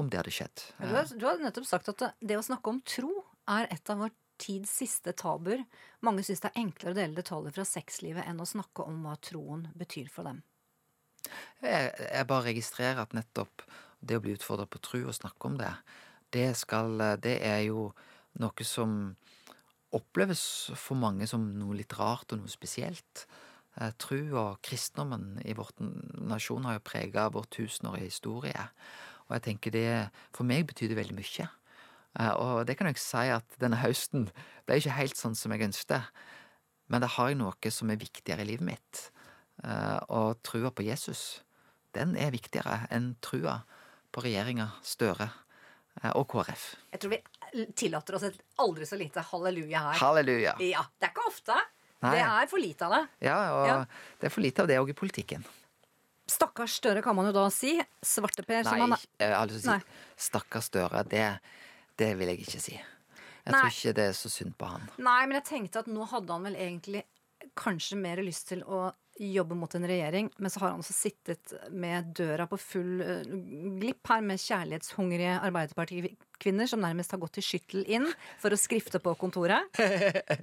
[0.00, 0.64] om det hadde skjedd.
[0.80, 3.90] Du har, du har nettopp sagt at det- det å snakke om tro er et
[3.90, 5.64] av vår tids siste tabuer.
[6.02, 9.16] Mange syns det er enklere å dele detaljer fra sexlivet enn å snakke om hva
[9.20, 10.42] troen betyr for dem.
[11.62, 13.62] Jeg, jeg bare registrerer at nettopp
[14.02, 15.70] det å bli utfordra på tru og snakke om det,
[16.32, 17.92] det skal Det er jo
[18.40, 19.16] noe som
[19.92, 23.26] oppleves for mange som noe litt rart og noe spesielt.
[23.80, 25.70] Eh, Tru og kristendommen i vår
[26.28, 28.66] nasjon har jo prega vår tusenårige historie.
[29.28, 31.48] Og jeg tenker det For meg betyr det veldig mye.
[32.20, 34.28] Eh, Og det kan jeg si at denne høsten
[34.66, 36.02] ble ikke helt sånn som jeg ønsket.
[36.88, 39.10] Men det har jeg noe som er viktigere i livet mitt.
[39.64, 41.40] Eh, Og trua på Jesus,
[41.94, 43.62] den er viktigere enn trua
[44.12, 45.30] på regjeringa Støre
[46.16, 46.76] og KrF.
[46.92, 49.98] Jeg tror vi tillater oss et aldri så lite halleluja her.
[50.00, 50.54] Halleluja.
[50.64, 51.56] Ja, Det er ikke ofte.
[52.02, 52.14] Nei.
[52.18, 53.02] Det er for lite av det.
[53.28, 53.76] Ja, og Ja.
[54.20, 55.44] det er for lite av det òg i politikken.
[56.28, 57.76] Stakkars Støre kan man jo da si.
[58.02, 58.98] Svarteper som han er.
[59.20, 59.80] jeg har lyst til å Nei.
[60.16, 61.04] si stakkars Støre.
[61.08, 61.26] Det,
[61.98, 62.72] det vil jeg ikke si.
[62.74, 63.60] Jeg Nei.
[63.60, 64.88] tror ikke det er så synd på han.
[64.98, 67.04] Nei, men jeg tenkte at nå hadde han vel egentlig
[67.58, 71.52] kanskje mer lyst til å jobbe mot en regjering, men så har han også sittet
[71.70, 73.32] med døra på full eh,
[73.80, 78.08] glipp her med kjærlighetshungrige Arbeiderpartikvinner som nærmest har gått til skyttel inn
[78.40, 79.68] for å skrifte på kontoret.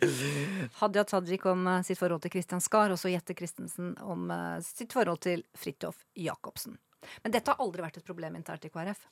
[0.81, 4.59] Hadia Tajik om eh, sitt forhold til Kristian Skar, og så Jette Christensen om eh,
[4.65, 6.77] sitt forhold til Fridtjof Jacobsen.
[7.23, 9.07] Men dette har aldri vært et problem internt i KrF.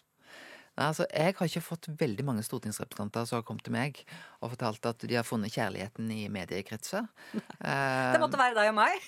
[0.78, 3.98] Nei, altså, jeg har ikke fått veldig mange stortingsrepresentanter som har kommet til meg
[4.46, 7.08] og fortalt at de har funnet kjærligheten i mediekretser.
[7.34, 9.08] Eh, Det måtte være deg og meg.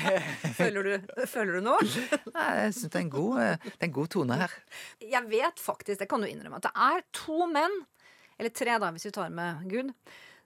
[0.60, 1.84] Føler du, føler du noe?
[2.38, 4.56] Nei, jeg syns det, en god, eh, det er en god tone her.
[5.04, 7.76] Jeg vet faktisk, det kan du innrømme, at det er to menn,
[8.40, 9.92] eller tre da, hvis vi tar med Gud,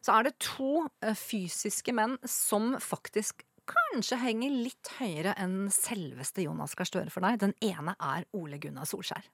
[0.02, 6.42] så er det to eh, fysiske menn som faktisk kanskje henger litt høyere enn selveste
[6.44, 7.38] Jonas Gahr Støre for deg.
[7.46, 9.30] Den ene er Ole Gunnar Solskjær.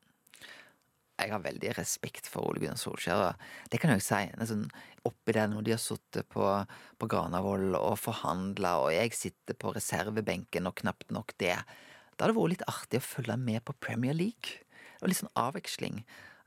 [1.20, 3.36] Jeg har veldig respekt for Ole Gunnar Solskjær.
[3.70, 4.22] Det kan jeg jo si.
[4.50, 4.64] Sånn,
[5.08, 6.46] oppi det når de har sittet på,
[7.00, 11.56] på Granavolden og forhandla, og jeg sitter på reservebenken og knapt nok det.
[12.16, 14.60] Da har det vært litt artig å følge med på Premier League.
[14.60, 16.02] Det var litt sånn avveksling.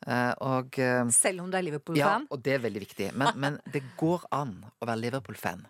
[0.06, 2.28] Eh, og eh, Selv om du er Liverpool-fan.
[2.28, 3.14] Ja, og det er veldig viktig.
[3.18, 5.66] Men, men det går an å være Liverpool-fan.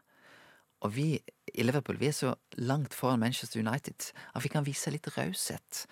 [0.84, 1.08] Og vi
[1.54, 5.86] i Liverpool vi er så langt foran Manchester United at vi kan vise litt raushet.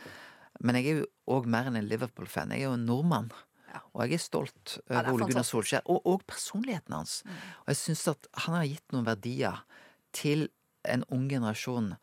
[0.62, 2.52] Men jeg er jo òg mer enn en Liverpool-fan.
[2.54, 3.32] Jeg er jo en nordmann.
[3.72, 3.80] Ja.
[3.96, 5.46] Og jeg er stolt Ja, over er Ole Gunnar.
[5.48, 7.22] Solskjær, og, og personligheten hans.
[7.64, 9.62] Og jeg syns at han har gitt noen verdier
[10.18, 10.50] til
[10.84, 11.94] en ung generasjon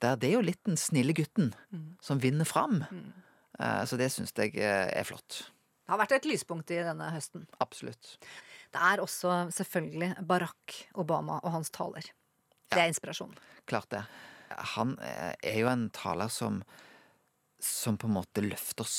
[0.00, 1.50] Der det er jo litt den snille gutten
[2.00, 2.78] som vinner fram.
[3.58, 5.42] Eh, Så det syns jeg eh, er flott.
[5.84, 7.44] Det har vært et lyspunkt i denne høsten.
[7.60, 8.14] Absolutt.
[8.72, 12.06] Det er også selvfølgelig Barack Obama og hans taler.
[12.70, 13.34] Det er inspirasjon.
[13.66, 14.04] Klart det.
[14.76, 16.62] Han eh, er jo en taler som
[17.64, 18.98] som på en måte løfter oss.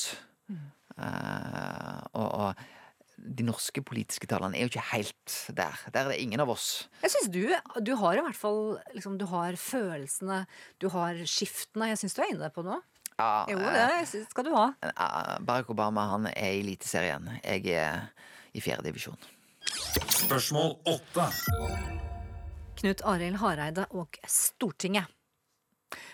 [0.51, 2.61] Eh, og, og
[3.21, 5.77] de norske politiske talerne er jo ikke helt der.
[5.93, 6.87] Der er det ingen av oss.
[7.03, 7.43] Jeg synes du,
[7.85, 10.43] du har i hvert fall liksom, Du har følelsene,
[10.81, 11.91] du har skiftene.
[11.93, 12.81] Jeg syns du er inne på noe.
[13.19, 14.71] Ja, Jo, eh, det synes- skal du ha.
[14.81, 17.27] Uh, Barack Obama han er i Eliteserien.
[17.43, 18.09] Jeg er
[18.57, 19.19] i fjerde divisjon.
[20.25, 21.27] Spørsmål åtte.
[22.81, 25.05] Knut Arild Hareide og Stortinget.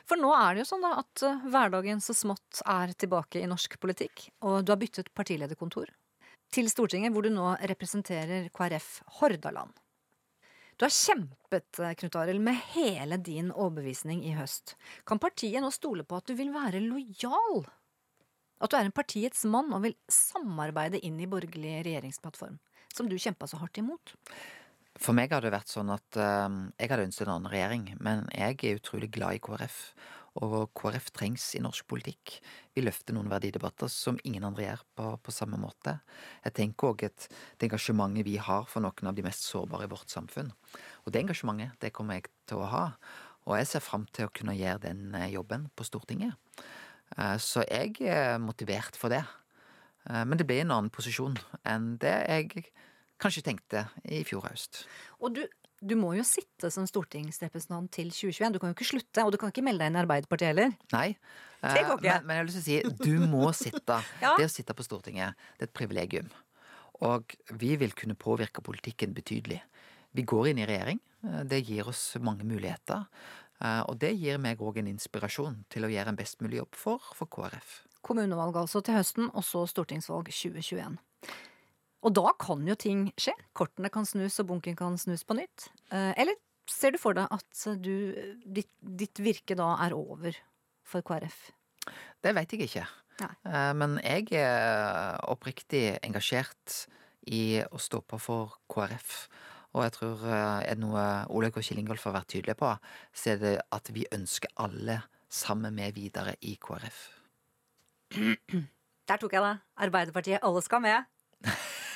[0.07, 3.49] For nå er det jo sånn da at eh, hverdagen så smått er tilbake i
[3.49, 5.91] norsk politikk, og du har byttet partilederkontor
[6.55, 9.73] til Stortinget, hvor du nå representerer KrF Hordaland.
[10.77, 14.75] Du har kjempet, eh, Knut Arild, med hele din overbevisning i høst.
[15.05, 17.65] Kan partiet nå stole på at du vil være lojal?
[18.61, 22.59] At du er en partiets mann og vil samarbeide inn i borgerlig regjeringsplattform,
[22.93, 24.15] som du kjempa så hardt imot?
[24.97, 28.25] For meg har det vært sånn at eh, jeg hadde ønsket en annen regjering, men
[28.33, 29.77] jeg er utrolig glad i KrF.
[30.37, 32.35] Og KrF trengs i norsk politikk.
[32.77, 35.95] Vi løfter noen verdidebatter som ingen andre gjør på, på samme måte.
[36.45, 37.25] Jeg tenker òg at
[37.57, 40.51] det engasjementet vi har for noen av de mest sårbare i vårt samfunn.
[41.05, 42.83] Og det engasjementet, det kommer jeg til å ha.
[43.47, 46.37] Og jeg ser fram til å kunne gjøre den eh, jobben på Stortinget.
[47.17, 49.23] Eh, Så jeg er motivert for det.
[50.05, 52.67] Eh, Men det blir en annen posisjon enn det jeg
[53.21, 54.83] kanskje tenkte i fjor høst.
[55.21, 55.43] Og du,
[55.81, 58.53] du må jo sitte som stortingsrepresentant til 2021.
[58.55, 60.73] Du kan jo ikke slutte, og du kan ikke melde deg inn i Arbeiderpartiet heller.
[60.93, 61.07] Nei.
[61.57, 62.03] Det går eh, ikke.
[62.05, 63.95] Men, men jeg har lyst til å si du må sitte.
[64.23, 64.35] Ja.
[64.37, 66.29] Det å sitte på Stortinget, det er et privilegium.
[67.05, 69.59] Og vi vil kunne påvirke politikken betydelig.
[70.17, 71.01] Vi går inn i regjering.
[71.25, 73.05] eh, Det gir oss mange muligheter.
[73.61, 76.77] eh, Og det gir meg òg en inspirasjon til å gjøre en best mulig jobb
[76.77, 77.83] for, for KrF.
[78.05, 80.97] Kommunevalg altså til høsten, og så stortingsvalg 2021.
[82.05, 83.33] Og da kan jo ting skje.
[83.57, 85.69] Kortene kan snus, og bunken kan snus på nytt.
[85.91, 86.37] Eh, Eller
[86.69, 88.13] ser du for deg at du,
[88.45, 90.35] ditt, ditt virke da er over
[90.87, 91.39] for KrF?
[92.23, 92.85] Det vet jeg ikke.
[93.23, 93.31] Nei.
[93.49, 96.83] Eh, Men jeg er oppriktig engasjert
[97.27, 99.27] i å stå på for KrF.
[99.75, 102.69] Og jeg tror eh, er det noe Olaug og Kjell Ingolf har vært tydelige på,
[103.13, 107.01] så er det at vi ønsker alle sammen med videre i KrF.
[109.07, 109.55] Der tok jeg det.
[109.87, 111.03] Arbeiderpartiet, alle skal med.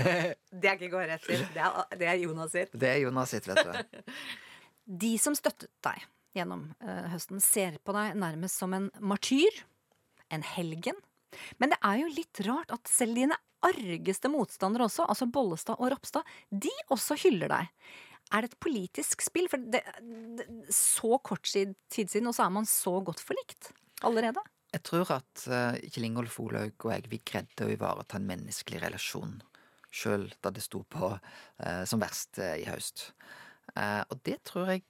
[0.61, 2.73] Det er ikke KrF sitt, det er, det er Jonas sitt.
[2.75, 4.01] Det er Jonas sitt, vet du.
[5.05, 6.03] De som støttet deg
[6.35, 9.63] gjennom eh, høsten, ser på deg nærmest som en martyr,
[10.31, 10.97] en helgen.
[11.59, 15.91] Men det er jo litt rart at selv dine argeste motstandere også, altså Bollestad og
[15.93, 17.69] Ropstad, de også hyller deg.
[18.31, 19.49] Er det et politisk spill?
[19.51, 19.83] For det,
[20.39, 23.71] det, så kort tid tid siden, og så er man så godt forlikt
[24.07, 24.43] allerede.
[24.71, 28.79] Jeg tror at uh, Kjell Ingolf Olaug og jeg, vi greide å ivareta en menneskelig
[28.85, 29.41] relasjon.
[29.91, 33.09] Sjøl da det sto på eh, som verst eh, i høst.
[33.75, 34.83] Eh, og det tror jeg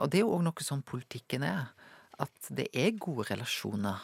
[0.00, 1.68] Og det er jo òg noe som politikken er.
[2.18, 4.00] At det er gode relasjoner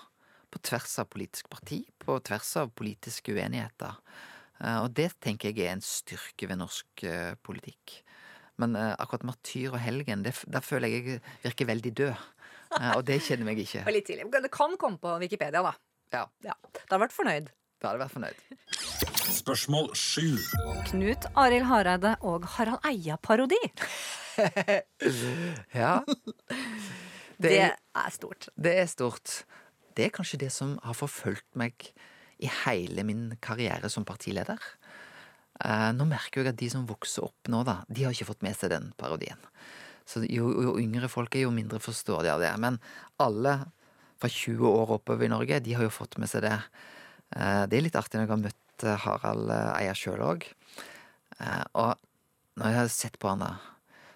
[0.50, 3.96] på tvers av politisk parti, på tvers av politiske uenigheter.
[4.62, 7.06] Eh, og det tenker jeg er en styrke ved norsk
[7.42, 8.00] politikk.
[8.56, 12.14] Men akkurat martyr og helgen, det, der føler jeg jeg virker veldig død.
[12.80, 13.84] Eh, og det kjenner meg ikke.
[13.86, 14.30] Det litt tidlig.
[14.32, 15.74] Det kan komme på Wikipedia, da.
[16.14, 17.52] Ja, Ja, Da har du vært fornøyd.
[17.82, 19.15] da hadde jeg vært fornøyd.
[19.26, 20.36] Spørsmål sju.
[20.90, 23.58] Knut Arild Hareide og Harald Eia-parodi.
[25.72, 26.02] Ja.
[27.36, 28.48] Det, Det er, stort.
[28.56, 29.32] det er stort.
[29.96, 31.88] Det er kanskje det som har forfulgt meg
[32.44, 34.60] i hele min karriere som partileder.
[35.64, 38.44] Eh, nå merker jeg at de som vokser opp nå, da, de har ikke fått
[38.44, 39.40] med seg den parodien.
[40.08, 42.52] Så jo, jo yngre folk er, jo mindre forstår de av det.
[42.60, 42.76] Men
[43.24, 43.56] alle
[44.20, 46.54] fra 20 år oppover i Norge, de har jo fått med seg det.
[47.36, 50.44] Eh, det er litt artig når jeg har møtt eh, Harald eier Eia sjøl òg.
[51.76, 51.94] Og
[52.56, 53.54] når jeg har sett på han da,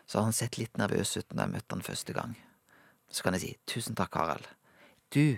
[0.09, 2.33] så har han sett litt nervøs ut når jeg møtte han første gang.
[3.13, 4.47] Så kan jeg si tusen takk, Harald.
[5.13, 5.37] Du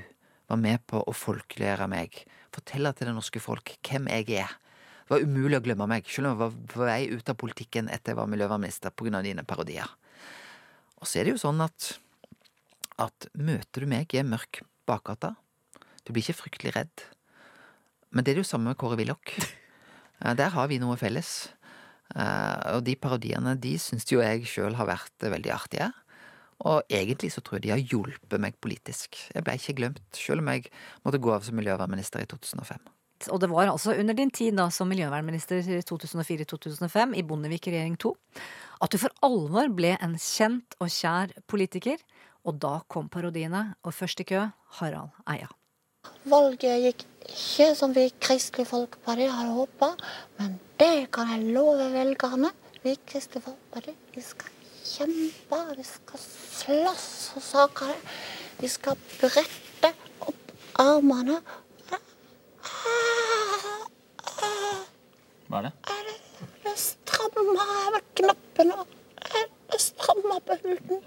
[0.48, 2.22] var med på å folkeliggjøre meg,
[2.54, 4.54] fortelle til det norske folk hvem jeg er.
[5.02, 7.90] Det var umulig å glemme meg, selv om jeg var på vei ut av politikken
[7.92, 9.22] etter jeg var miljøvernminister pga.
[9.24, 9.90] dine parodier.
[11.00, 11.96] Og så er det jo sånn at
[13.00, 15.35] at møter du meg i en mørk bakgata,
[16.04, 17.04] du blir ikke fryktelig redd.
[18.12, 19.35] Men det er det jo samme med Kåre Willoch.
[20.22, 21.48] Eh, Der har vi noe felles.
[22.14, 25.92] Eh, Og de parodiene de syns jo jeg sjøl har vært veldig artige.
[26.62, 29.16] Og egentlig så tror jeg de har hjulpet meg politisk.
[29.35, 30.68] Jeg ble ikke glemt, sjøl om jeg
[31.05, 32.79] måtte gå av som miljøvernminister i 2005.
[33.31, 37.96] Og det var altså under din tid da som miljøvernminister i 2004-2005 i Bondevik regjering
[37.98, 38.14] 2
[38.83, 41.98] at du for alvor ble en kjent og kjær politiker,
[42.44, 45.46] Og da kom parodiene, og først i kø Harald Eia.
[46.23, 49.88] Valget gikk ikke som vi i Kristelig Folkeparti hadde håpa,
[50.38, 52.53] men det kan jeg love velgerne.
[52.85, 54.53] Vi i Kristelig Folkeparti vi skal
[54.87, 57.97] kjempe, vi skal slåss for sakene.
[58.61, 59.91] Vi skal brette
[60.29, 61.41] opp armene.
[65.51, 65.75] Hva er det?
[66.62, 68.87] Det strammer over knappene.
[69.75, 71.05] Det strammer på huden.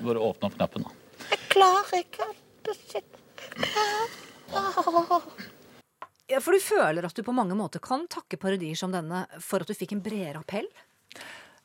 [0.00, 0.96] Bare åpne opp knappen, da.
[1.30, 3.17] Jeg klarer ikke å sitte.
[6.28, 9.64] Ja, for du føler at du på mange måter kan takke parodier som denne for
[9.64, 10.68] at du fikk en bredere appell?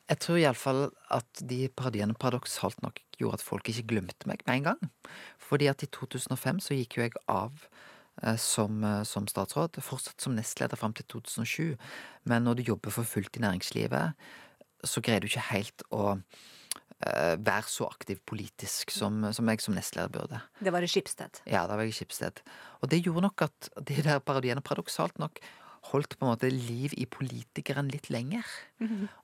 [0.08, 4.58] Jeg tror iallfall at de parodiene paradoksalt nok gjorde at folk ikke glemte meg med
[4.58, 4.88] en gang.
[5.40, 7.66] Fordi at i 2005 så gikk jo jeg av
[8.22, 9.80] eh, som, eh, som statsråd.
[9.84, 11.76] Fortsatt som nestleder fram til 2007.
[12.28, 14.12] Men når du jobber for fullt i næringslivet,
[14.84, 16.18] så greier du ikke helt å
[17.04, 20.38] være så aktiv politisk som, som jeg som nestleder burde.
[20.64, 21.42] Det var i Skipsted.
[21.44, 22.40] Ja, da var jeg i Skipsted.
[22.80, 25.42] Og det gjorde nok at de der parodiene paradoksalt nok
[25.90, 28.44] holdt på en måte liv i politikeren litt lenger.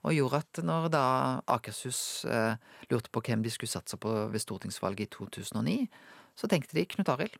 [0.05, 1.05] Og gjorde at når da
[1.49, 2.59] Akershus eh,
[2.91, 5.77] lurte på hvem de skulle satse på ved stortingsvalget i 2009,
[6.37, 7.37] så tenkte de Knut Arild.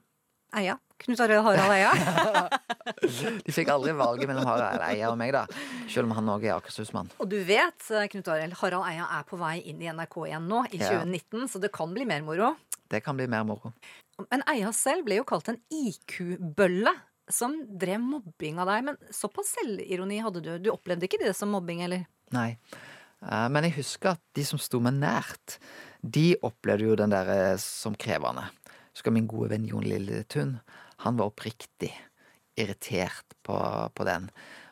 [0.57, 0.77] Eia.
[1.01, 1.91] Knut Arild Harald Eia.
[3.45, 5.45] De fikk aldri valget mellom Harald Eia og meg, da.
[5.89, 7.09] Selv om han òg er Akershus-mann.
[7.23, 10.47] Og du vet, eh, Knut Arild, Harald Eia er på vei inn i NRK igjen
[10.51, 10.91] nå, i Ja.
[11.01, 12.55] 2019, så det kan bli mer moro.
[12.91, 13.73] Det kan bli mer moro.
[14.29, 16.93] Men Eia selv ble jo kalt en IQ-bølle.
[17.31, 18.83] Som drev mobbing av deg.
[18.89, 20.49] Men såpass selvironi hadde du.
[20.59, 22.01] Du opplevde ikke det som mobbing, eller?
[22.35, 22.57] Nei.
[23.23, 25.55] Eh, Men jeg husker at de som sto meg nært,
[26.03, 28.49] de opplevde jo den der eh, som krevende.
[28.91, 30.57] Jeg skal min gode venn Jon Lilletun.
[31.05, 31.93] Han var oppriktig
[32.59, 33.55] irritert på,
[33.95, 34.27] på den.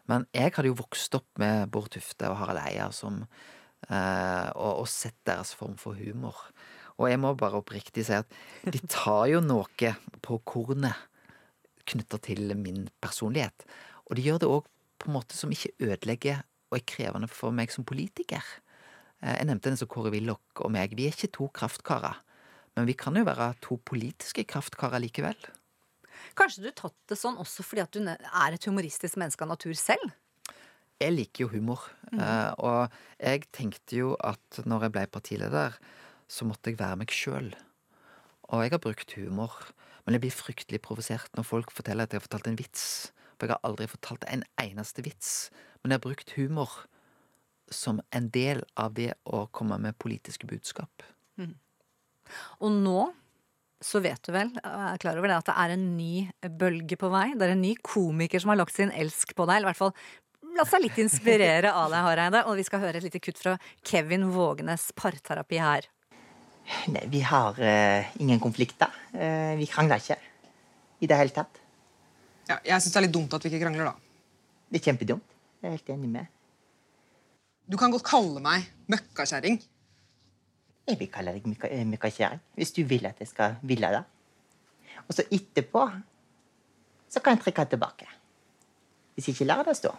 [0.09, 4.81] Men jeg hadde jo vokst opp med Bård Tufte og Harald Eia som eh, og,
[4.83, 6.49] og sett deres form for humor.
[6.99, 8.27] Og jeg må bare oppriktig si at
[8.67, 9.93] de tar jo noe
[10.25, 11.07] på kornet
[11.89, 13.63] knytta til min personlighet.
[14.09, 14.67] Og de gjør det òg
[14.99, 18.43] på en måte som ikke ødelegger og er krevende for meg som politiker.
[19.23, 20.97] Eh, Jeg nevnte den som Kåre Willoch og meg.
[20.97, 22.19] Vi er ikke to kraftkarer.
[22.79, 25.35] Men vi kan jo være to politiske kraftkarer likevel.
[26.39, 29.75] Kanskje du tatt det sånn også fordi at du er et humoristisk menneske av natur
[29.75, 30.13] selv?
[30.99, 31.83] Jeg liker jo humor.
[32.13, 32.21] Mm.
[32.63, 35.75] Og jeg tenkte jo at når jeg ble partileder,
[36.31, 37.51] så måtte jeg være meg sjøl.
[38.47, 39.59] Og jeg har brukt humor.
[40.05, 42.85] Men jeg blir fryktelig provosert når folk forteller at jeg har fortalt en vits.
[43.35, 45.49] For jeg har aldri fortalt en eneste vits.
[45.83, 46.79] Men jeg har brukt humor
[47.75, 51.03] som en del av det å komme med politiske budskap.
[52.63, 53.09] Og nå
[53.79, 56.25] så vet du vel, er klar over det, at det er en ny
[56.59, 57.29] bølge på vei.
[57.31, 59.61] Det er en ny komiker som har lagt sin elsk på deg.
[59.61, 59.95] Eller i hvert fall
[60.57, 62.41] La seg litt inspirere av deg, Hareide.
[62.49, 63.53] Og vi skal høre et lite kutt fra
[63.85, 65.87] Kevin Vågenes parterapi her.
[66.91, 68.91] Nei, vi har uh, ingen konflikter.
[69.13, 70.17] Uh, vi krangler ikke
[70.99, 71.61] i det hele tatt.
[72.49, 74.35] Ja, jeg syns det er litt dumt at vi ikke krangler, da.
[74.69, 75.37] Det er kjempedumt.
[75.61, 76.35] Jeg er helt enig med.
[77.69, 79.59] Du kan godt kalle meg møkkakjerring.
[80.89, 84.03] Jeg vil kalle deg mykka- eh, møkkakjerring hvis du vil at jeg skal ville det.
[85.07, 85.83] Og så etterpå
[87.09, 88.07] så kan jeg trekke det tilbake.
[89.15, 89.93] Hvis jeg ikke lar det stå.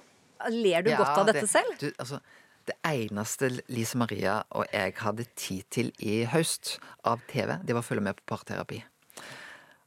[0.51, 1.79] Ler du Ja, godt av dette det- selv?
[1.79, 2.21] Du, altså,
[2.67, 7.83] det eneste Lise Maria og jeg hadde tid til i høst av TV, det var
[7.83, 8.83] å følge med på parterapi.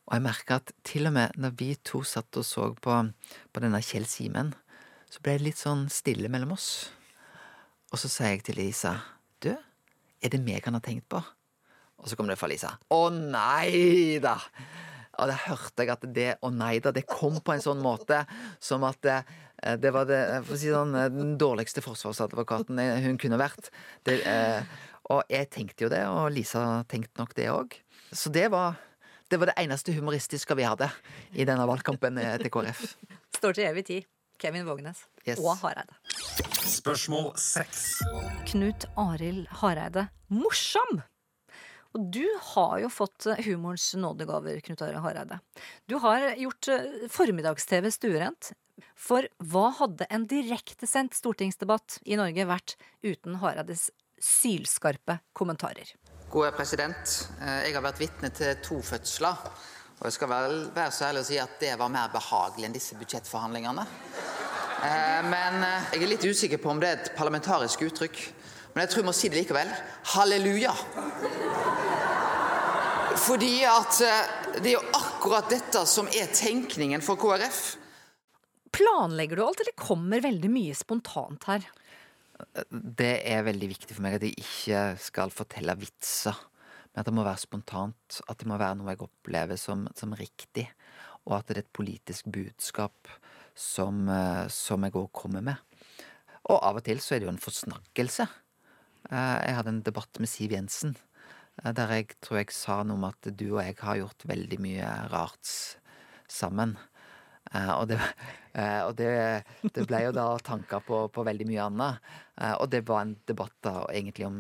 [0.08, 3.14] Og jeg merka at til og med når vi to satt og så på,
[3.54, 4.54] på denne Kjell Simen,
[5.10, 6.90] så ble det litt sånn stille mellom oss.
[7.92, 9.02] Og så sa jeg til Lisa
[10.24, 11.22] er det meg han har tenkt på?
[12.04, 12.74] Og så kom det fra Lisa.
[12.92, 14.38] Å nei da!
[15.22, 18.24] Og da hørte jeg at det å nei da, det kom på en sånn måte
[18.64, 19.20] som at det,
[19.84, 23.70] det var det, for å si sånn, den dårligste forsvarsadvokaten hun kunne vært.
[24.08, 24.66] Det, eh,
[25.14, 27.78] og jeg tenkte jo det, og Lisa tenkte nok det òg.
[28.10, 28.80] Så det var,
[29.30, 30.90] det var det eneste humoristiske vi hadde
[31.38, 32.84] i denne valgkampen eh, til KrF.
[33.38, 34.10] Står til evig tid.
[34.42, 35.40] Kevin Vågenes Yes.
[35.40, 35.96] og Hareide.
[36.68, 37.84] Spørsmål 6.
[38.52, 40.08] Knut Arild Hareide.
[40.34, 41.02] Morsom!
[41.94, 45.38] Og du har jo fått eh, humorens nådegaver, Knut Arild Hareide.
[45.88, 48.52] Du har gjort eh, formiddags-TV stuerent.
[48.98, 52.74] For hva hadde en direktesendt stortingsdebatt i Norge vært
[53.06, 55.94] uten Hareides sylskarpe kommentarer?
[56.34, 59.38] Gode president, eh, jeg har vært vitne til to fødsler.
[60.00, 62.76] Og jeg skal vel være så ærlig å si at det var mer behagelig enn
[62.76, 63.86] disse budsjettforhandlingene.
[64.84, 68.24] Eh, Men eh, jeg er litt usikker på om det er et parlamentarisk uttrykk.
[68.74, 69.70] Men jeg tror jeg må si det likevel.
[70.16, 70.74] Halleluja!
[73.24, 77.62] Fordi at eh, det er jo akkurat dette som er tenkningen for KrF.
[78.74, 81.70] Planlegger du alt, eller kommer veldig mye spontant her?
[82.72, 86.36] Det er veldig viktig for meg at jeg ikke skal fortelle vitser
[86.94, 88.20] men at det må være spontant.
[88.30, 90.68] At det må være noe jeg opplever som, som riktig.
[91.26, 93.10] Og at det er et politisk budskap
[93.58, 95.58] som, eh, som jeg òg kommer med.
[96.52, 98.28] Og av og til så er det jo en forsnakkelse.
[99.10, 100.94] Eh, Jeg hadde en debatt med Siv Jensen
[101.64, 104.60] eh, der jeg tror jeg sa noe om at du og jeg har gjort veldig
[104.62, 105.50] mye rart
[106.30, 106.78] sammen.
[107.54, 107.98] Og det,
[108.88, 109.10] og det,
[109.76, 112.14] det ble jo da tanker på, på veldig mye annet.
[112.58, 114.40] Og det var en debatt da egentlig om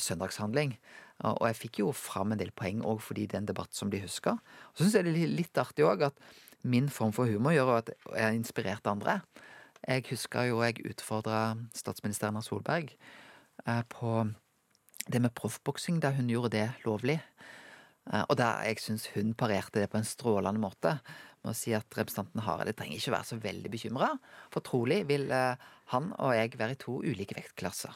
[0.00, 0.76] søndagshandling.
[1.22, 3.90] Og jeg fikk jo fram en del poeng òg fordi det er en debatt som
[3.92, 4.36] blir huska.
[4.74, 6.18] Så syns jeg det er litt artig òg at
[6.66, 9.20] min form for humor gjør at jeg har inspirert andre.
[9.82, 12.92] Jeg husker jo jeg utfordra statsminister Erna Solberg
[13.66, 14.22] eh, på
[15.10, 17.18] det med proffboksing, da hun gjorde det lovlig.
[18.10, 20.98] Eh, Og der jeg syns hun parerte det på en strålende måte.
[21.42, 24.12] Med å si at representanten Hareide trenger ikke være så veldig bekymra.
[24.54, 25.58] For trolig vil eh,
[25.94, 27.94] han og jeg være i to ulike vektklasser.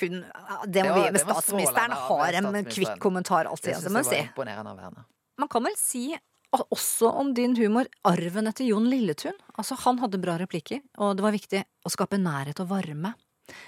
[0.00, 3.74] Hun, det Det må vi med statsministeren har en kvikk kommentar alltid.
[3.74, 5.08] Det Altså, må jeg var si.
[5.38, 6.04] Man kan vel si
[6.52, 9.36] også om din humor arven etter Jon Lilletun.
[9.56, 13.14] Altså, han hadde bra replikker, og det var viktig å skape nærhet og varme.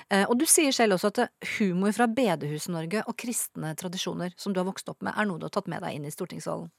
[0.09, 4.55] Eh, og du sier selv også at eh, humor fra Bedehus-Norge og kristne tradisjoner som
[4.55, 6.71] du har vokst opp med, er noe du har tatt med deg inn i stortingssalen.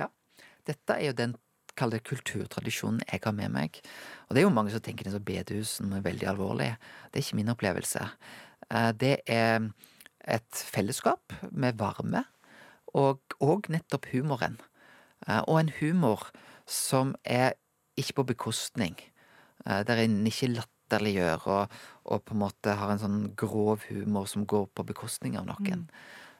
[0.00, 0.08] Ja.
[0.66, 1.36] Dette er jo den
[1.78, 3.78] kall det kulturtradisjonen jeg har med meg.
[4.28, 6.72] Og det er jo mange som tenker at bedehusene er veldig alvorlig.
[7.10, 8.02] Det er ikke min opplevelse.
[8.70, 9.70] Eh, Det er
[10.28, 12.24] et fellesskap med varme,
[12.94, 14.58] og, og nettopp humoren.
[15.26, 16.30] Eh, Og en humor
[16.66, 17.54] som er
[17.96, 18.96] ikke på bekostning.
[19.66, 21.68] Eh, Der en ikke latterliggjør og,
[22.04, 25.88] og på en måte har en sånn grov humor som går på bekostning av noen.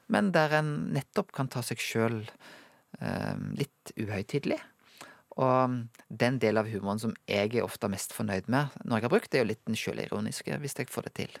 [0.07, 2.29] Men der en nettopp kan ta seg sjøl
[3.01, 4.59] eh, litt uhøytidelig.
[5.41, 9.09] Og den delen av humoren som jeg er ofte mest fornøyd med når jeg har
[9.09, 11.39] brukt, det er jo litt den sjølironiske, hvis jeg får det til.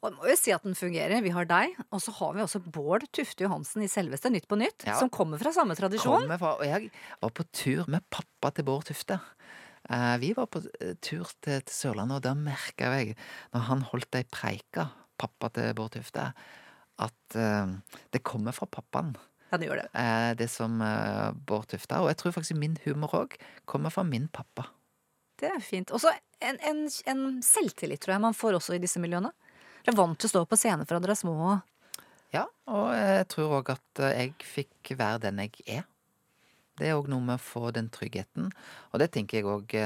[0.00, 1.22] Og jeg må jo si at den fungerer.
[1.24, 4.58] Vi har deg, og så har vi også Bård Tufte Johansen i selveste Nytt på
[4.60, 4.98] nytt, Ja.
[5.00, 6.28] som kommer fra samme tradisjon.
[6.38, 6.90] Fra, og jeg
[7.22, 9.20] var på tur med pappa til Bård Tufte.
[9.88, 13.16] Eh, vi var på eh, tur til, til Sørlandet, og da merka jeg,
[13.54, 16.32] når han holdt ei preika, pappa til Bård Tufte,
[16.98, 17.68] at uh,
[18.12, 19.14] det kommer fra pappaen.
[19.50, 19.88] Ja, det gjør det.
[19.92, 23.36] Uh, det som uh, Bård Tufte er Og jeg tror faktisk min humor òg
[23.68, 24.64] kommer fra min pappa.
[25.36, 25.92] Det er fint.
[25.92, 29.30] Og så en, en, en selvtillit, tror jeg man får også i disse miljøene.
[29.86, 31.60] Dere er vant til å stå på scene fra dere er små.
[32.34, 35.84] Ja, og jeg tror òg at eh, jeg fikk være den jeg er.
[36.74, 38.48] Det er òg noe med å få den tryggheten.
[38.90, 39.76] Og det tenker jeg òg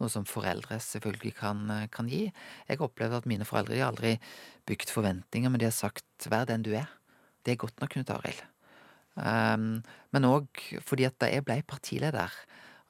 [0.00, 2.30] noe som foreldre selvfølgelig kan, eh, kan gi.
[2.70, 4.14] Jeg har opplevd at mine foreldre har aldri
[4.64, 6.88] bygd forventninger, men de har sagt 'vær den du er'.
[7.44, 8.40] Det er godt nok, Knut Arild.
[9.14, 10.48] Um, men òg
[10.80, 12.32] fordi at da jeg ble partileder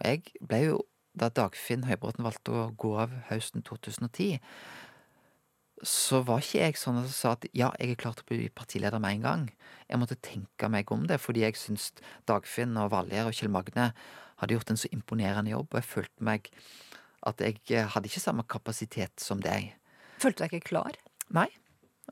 [0.01, 0.79] Og jeg ble jo,
[1.15, 4.41] da Dagfinn Høybråten valgte å gå av høsten 2010,
[5.83, 8.51] så var ikke jeg sånn som sa at ja, jeg er klar til å bli
[8.55, 9.47] partileder med en gang.
[9.89, 11.91] Jeg måtte tenke meg om det, fordi jeg syns
[12.29, 13.91] Dagfinn og Valgerd og Kjell Magne
[14.41, 16.51] hadde gjort en så imponerende jobb, og jeg følte meg
[17.25, 19.73] at jeg eh, hadde ikke samme kapasitet som deg.
[20.23, 20.99] Følte du deg ikke klar?
[21.35, 21.49] Nei,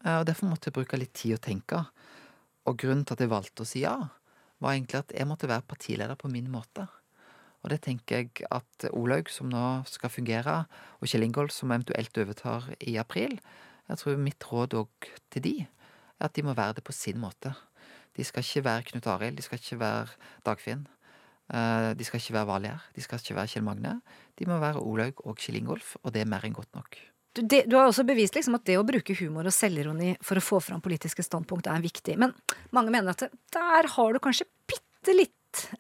[0.02, 1.84] eh, og derfor måtte jeg bruke litt tid å tenke.
[2.66, 3.96] Og grunnen til at jeg valgte å si ja,
[4.62, 6.86] var egentlig at jeg måtte være partileder på min måte.
[7.62, 10.64] Og det tenker jeg at Olaug, som nå skal fungere,
[11.00, 13.38] og Kjell Ingolf, som eventuelt overtar i april,
[13.88, 15.54] jeg tror mitt råd òg til de,
[16.18, 17.52] er at de må være det på sin måte.
[18.16, 20.08] De skal ikke være Knut Arild, de skal ikke være
[20.46, 20.86] Dagfinn.
[21.52, 23.94] eh, De skal ikke være Valgjerd, de skal ikke være Kjell Magne.
[24.38, 26.98] De må være Olaug og Kjell Ingolf, og det er mer enn godt nok.
[27.34, 30.36] Du, det, du har også bevist liksom at det å bruke humor og selvironi for
[30.36, 32.18] å få fram politiske standpunkt er viktig.
[32.20, 32.34] Men
[32.76, 35.32] mange mener at det, der har du kanskje bitte litt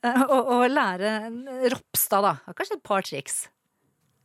[0.02, 1.14] eh, å, å lære
[1.72, 2.54] Ropstad, da.
[2.56, 3.46] Kanskje et par triks.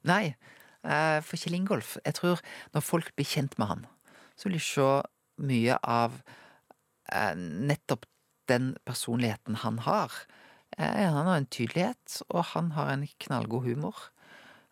[0.07, 0.35] Nei,
[0.83, 2.43] eh, for Kjell Ingolf Jeg tror
[2.75, 3.85] når folk blir kjent med han,
[4.37, 4.89] så vil de se
[5.47, 6.19] mye av
[7.11, 8.07] eh, nettopp
[8.47, 10.13] den personligheten han har.
[10.77, 13.97] Han har en tydelighet, og han har en knallgod humor.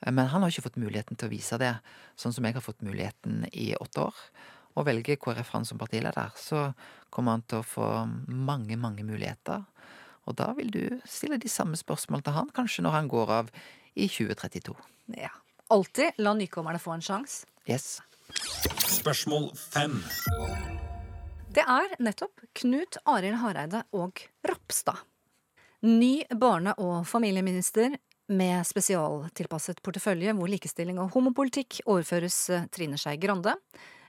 [0.05, 1.71] Men han har ikke fått muligheten til å vise det,
[2.19, 4.19] sånn som jeg har fått muligheten i åtte år.
[4.75, 6.67] Og velger KrF han som partileder, så
[7.09, 7.89] kommer han til å få
[8.27, 9.63] mange, mange muligheter.
[10.25, 13.51] Og da vil du stille de samme spørsmål til han, kanskje når han går av
[13.95, 14.75] i 2032.
[15.17, 15.31] Ja.
[15.73, 17.45] Alltid la nykommerne få en sjanse.
[17.69, 17.99] Yes.
[18.89, 19.97] Spørsmål fem.
[21.55, 25.05] Det er nettopp Knut Arild Hareide og Ropstad.
[25.85, 27.95] Ny barne- og familieminister
[28.27, 33.53] med spesialtilpasset portefølje hvor likestilling og homopolitikk overføres eh, Trine Skei Grande.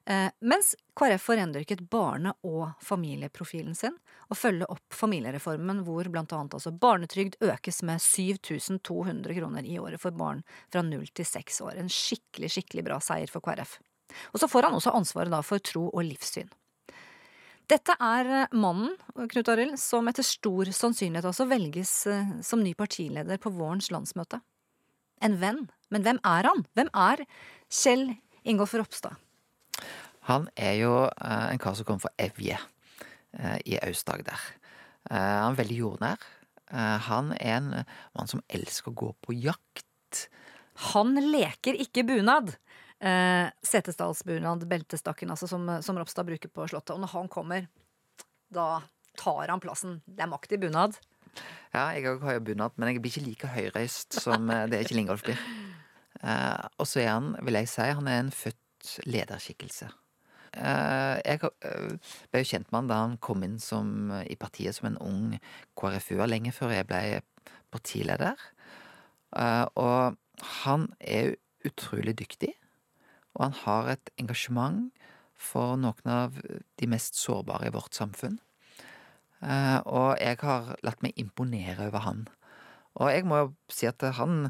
[0.07, 3.97] Eh, mens KrF forendret barne- og familieprofilen sin
[4.31, 9.99] og følger opp familiereformen hvor blant annet altså barnetrygd økes med 7200 kroner i året
[10.03, 11.81] for barn fra 0 til 6 år.
[11.83, 13.81] En skikkelig, skikkelig bra seier for KrF.
[14.31, 16.55] Og så får han også ansvaret for tro og livssyn.
[17.67, 18.95] Dette er eh, mannen
[19.27, 24.39] Knut Arild, som etter stor sannsynlighet også velges eh, som ny partileder på vårens landsmøte.
[25.19, 25.65] En venn.
[25.91, 26.63] Men hvem er han?
[26.79, 27.27] Hvem er
[27.67, 28.13] Kjell
[28.47, 29.19] Ingolf Ropstad?
[30.31, 32.59] Han er jo eh, en kar som kommer fra Evje
[33.39, 34.41] eh, i Aust-Agder.
[35.11, 36.33] Eh, han er veldig jordnær.
[37.07, 40.25] Han er en mann som elsker å gå på jakt.
[40.91, 42.57] Han leker ikke bunad.
[42.99, 46.97] Eh, Setesdalsbunad, beltestakken altså, som, som Ropstad bruker på Slottet.
[46.97, 47.69] Og når han kommer,
[48.51, 48.81] da
[49.15, 50.01] tar han plassen.
[50.11, 50.99] Det er makt i bunad.
[51.71, 55.23] Ja, jeg har jo bunad, men jeg blir ikke like høyreist som det Kjell Ingolf
[55.23, 55.39] blir.
[56.23, 58.59] Eh, og så er han, vil jeg si, han er en født
[59.07, 59.91] lederskikkelse.
[60.57, 64.77] Eh, jeg eh, ble jo kjent med han da han kom inn som, i partiet
[64.77, 65.35] som en ung
[65.79, 67.03] KrFU-er, lenge før jeg ble
[67.75, 68.41] partileder.
[69.37, 70.17] Eh, og
[70.63, 72.55] han er utrolig dyktig,
[73.37, 74.89] og han har et engasjement
[75.37, 76.39] for noen av
[76.81, 78.39] de mest sårbare i vårt samfunn.
[79.45, 82.23] Og jeg har latt meg imponere over han.
[82.97, 84.49] Og jeg må jo si at han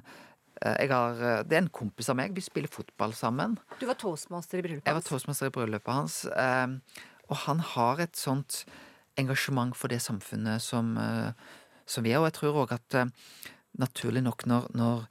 [0.65, 2.35] har, Det er en kompis av meg.
[2.35, 3.59] Vi spiller fotball sammen.
[3.81, 6.25] Du var toastmaster i bryllupet Jeg var toastmaster i bryllupet hans.
[6.27, 6.67] eh,
[7.29, 8.65] Og han har et sånt
[9.19, 11.33] engasjement for det samfunnet som, eh,
[11.87, 12.19] som vi er.
[12.21, 13.07] Og jeg tror òg at eh,
[13.79, 15.07] naturlig nok når, når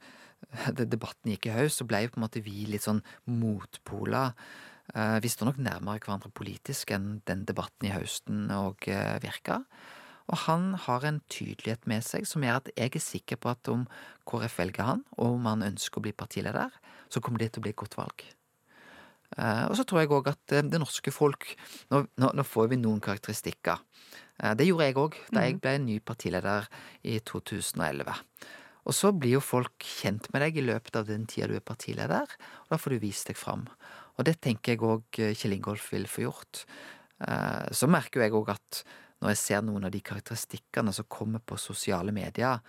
[0.88, 4.32] debatten gikk i høst, så ble jo på en måte vi litt sånn motpola.
[4.94, 9.62] Eh, Vi står nok nærmere hverandre politisk enn den debatten i høsten og eh, virka.
[10.26, 13.70] Og han har en tydelighet med seg som gjør at jeg er sikker på at
[13.70, 13.86] om
[14.26, 16.74] KrF velger han, og om han ønsker å bli partileder,
[17.08, 18.26] så kommer det til å bli et godt valg.
[19.34, 21.48] Eh, og så tror jeg òg at eh, det norske folk
[21.90, 23.82] nå, nå, nå får vi noen karakteristikker.
[24.42, 26.68] Eh, det gjorde jeg òg da jeg ble ny partileder
[27.06, 28.14] i 2011.
[28.86, 31.64] Og så blir jo folk kjent med deg i løpet av den tida du er
[31.64, 33.66] partileder, og da får du vist deg fram.
[34.16, 36.62] Og det tenker jeg òg Kjell Ingolf vil få gjort.
[37.74, 38.78] Så merker jo jeg òg at
[39.22, 42.60] når jeg ser noen av de karakteristikkene som kommer på sosiale medier,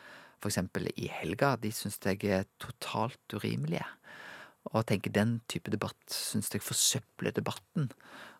[0.48, 3.86] eksempel i helga, de syns jeg er totalt urimelige.
[4.74, 7.90] Og tenker den type debatt syns jeg forsøpler debatten.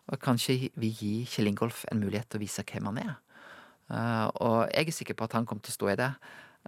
[0.08, 3.14] Og kanskje vi gir Kjell Ingolf en mulighet til å vise hvem han er.
[3.88, 6.12] Eh, Og jeg er sikker på at han kommer til å stå i det,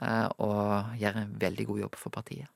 [0.03, 2.49] eh, og gjøre en veldig god jobb for partiet.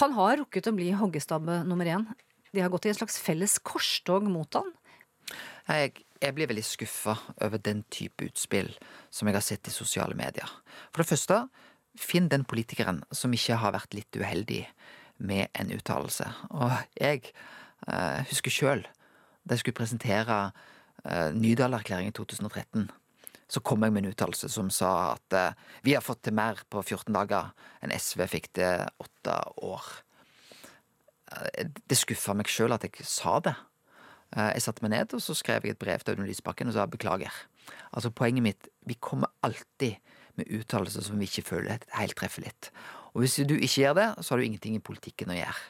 [0.00, 2.04] Han har rukket å bli hoggestabbe nummer én.
[2.52, 4.72] De har gått i et slags felles korstog mot han.
[5.68, 8.70] Jeg, jeg blir veldig skuffa over den type utspill
[9.10, 10.48] som jeg har sett i sosiale medier.
[10.92, 11.42] For det første,
[11.98, 14.64] finn den politikeren som ikke har vært litt uheldig
[15.18, 16.28] med en uttalelse.
[16.54, 17.32] Og jeg
[17.88, 18.86] eh, husker sjøl
[19.48, 20.38] da jeg skulle presentere
[21.04, 22.88] eh, Nydal-erklæringen i 2013.
[23.48, 25.56] Så kom jeg med en uttalelse som sa at eh,
[25.86, 29.88] vi har fått til mer på 14 dager enn SV fikk til åtte år.
[31.32, 33.56] Eh, Det skuffa meg sjøl at jeg sa det.
[34.36, 36.76] Eh, Jeg satte meg ned og så skrev jeg et brev til Audun Lysbakken og
[36.76, 37.32] sa beklager.
[37.92, 39.96] Altså Poenget mitt vi kommer alltid
[40.38, 42.70] med uttalelser som vi ikke føler helt treffer litt.
[43.14, 45.64] Og hvis du ikke gjør det, så har du ingenting i politikken å gjøre.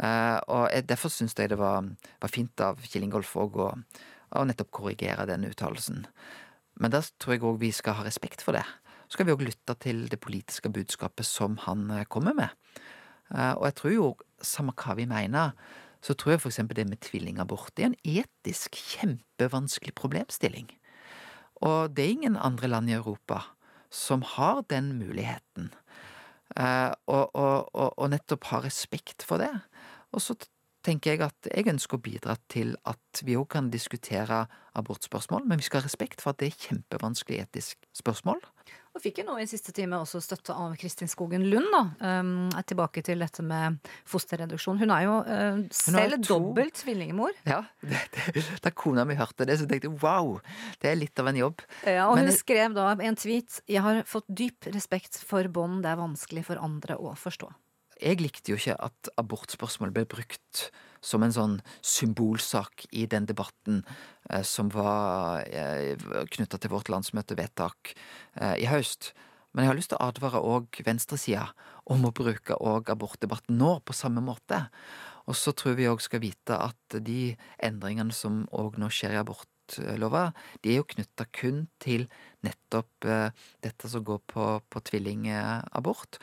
[0.00, 1.84] Eh, og jeg, Derfor syns jeg det var,
[2.22, 3.72] var fint av Kjell Ingolf òg å,
[4.48, 6.06] nettopp korrigere den uttalelsen.
[6.80, 8.64] Men da tror jeg òg vi skal ha respekt for det.
[9.04, 12.54] Så skal vi òg lytte til det politiske budskapet som han eh, kommer med.
[13.32, 14.06] Og jeg tror jo,
[14.44, 15.54] samme hva vi mener,
[16.02, 20.70] så tror jeg for eksempel det med tvillingabort det er en etisk kjempevanskelig problemstilling.
[21.62, 23.44] Og det er ingen andre land i Europa
[23.92, 25.70] som har den muligheten.
[26.56, 29.52] Eh, og, og, og, og nettopp ha respekt for det.
[30.12, 30.36] Og så
[30.82, 34.44] tenker jeg at jeg ønsker å bidra til at vi òg kan diskutere
[34.78, 38.40] abortspørsmål, men vi skal ha respekt for at det er kjempevanskelig etisk spørsmål.
[38.92, 41.80] Og fikk jo nå i siste time også støtte av Kristin Skogen Lund, da.
[42.20, 43.78] Um, er tilbake til dette med
[44.08, 44.76] fosterreduksjon.
[44.82, 47.32] Hun er jo uh, selv to- dobbelt tvillingmor.
[47.48, 48.02] Ja, det,
[48.36, 50.34] det, Da kona mi hørte det, så tenkte jeg wow,
[50.84, 51.64] det er litt av en jobb.
[51.88, 55.48] Ja, og Men hun jeg- skrev da en tweet Jeg har fått dyp respekt for
[55.48, 57.48] bånd det er vanskelig for andre å forstå.
[58.02, 60.68] Jeg likte jo ikke at abortspørsmålet ble brukt
[61.02, 63.82] som en sånn symbolsak i den debatten
[64.30, 65.98] eh, som var eh,
[66.34, 69.12] knytta til vårt landsmøtevedtak eh, i høst.
[69.52, 71.48] Men jeg har lyst til å advare òg venstresida
[71.90, 74.62] om å bruke abortdebatten nå på samme måte.
[75.28, 79.20] Og så tror vi òg skal vite at de endringene som òg nå skjer i
[79.20, 80.30] abortlova,
[80.62, 82.08] de er jo knytta kun til
[82.46, 83.28] nettopp eh,
[83.64, 86.22] dette som går på, på tvillingabort.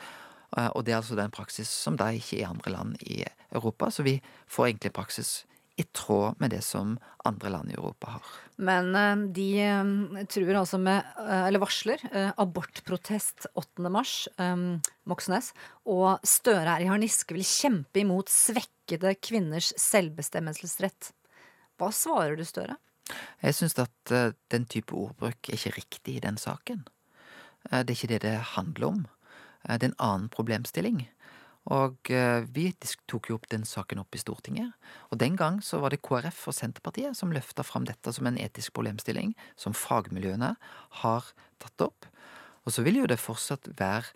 [0.56, 3.22] Eh, Og det er altså den praksis som da ikke er i andre land i
[3.52, 3.90] Europa.
[3.90, 4.18] Så vi
[4.50, 5.44] får egentlig praksis
[5.80, 8.32] i tråd med det som andre land i Europa har.
[8.60, 12.02] Men eh, de eh, truer altså med, eller varsler,
[12.40, 13.86] abortprotest 8.
[13.88, 14.26] mars,
[15.08, 15.52] Moxnes.
[15.86, 21.12] Og Støre er i harniske, vil kjempe imot svekkede kvinners selvbestemmelsesrett.
[21.80, 22.76] Hva svarer du, Støre?
[23.40, 24.12] Jeg syns at
[24.52, 26.84] den type ordbruk er ikke riktig i den saken.
[27.64, 29.00] Det er ikke det det handler om.
[29.68, 31.08] Eh, Det er en annen problemstilling.
[31.70, 32.72] Og eh, vi
[33.06, 34.72] tok jo opp den saken opp i Stortinget.
[35.10, 38.38] Og den gang så var det KrF og Senterpartiet som løfta fram dette som en
[38.40, 40.54] etisk problemstilling som fagmiljøene
[41.02, 42.08] har tatt opp.
[42.64, 44.08] Og så vil jo det fortsatt være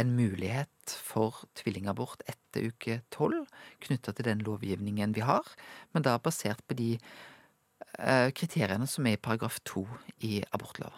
[0.00, 3.50] en mulighet for tvillingabort etter uke tolv
[3.84, 5.44] knytta til den lovgivningen vi har,
[5.92, 6.94] men da basert på de
[8.36, 9.84] kriteriene som er i paragraf to
[10.24, 10.96] i abortlova.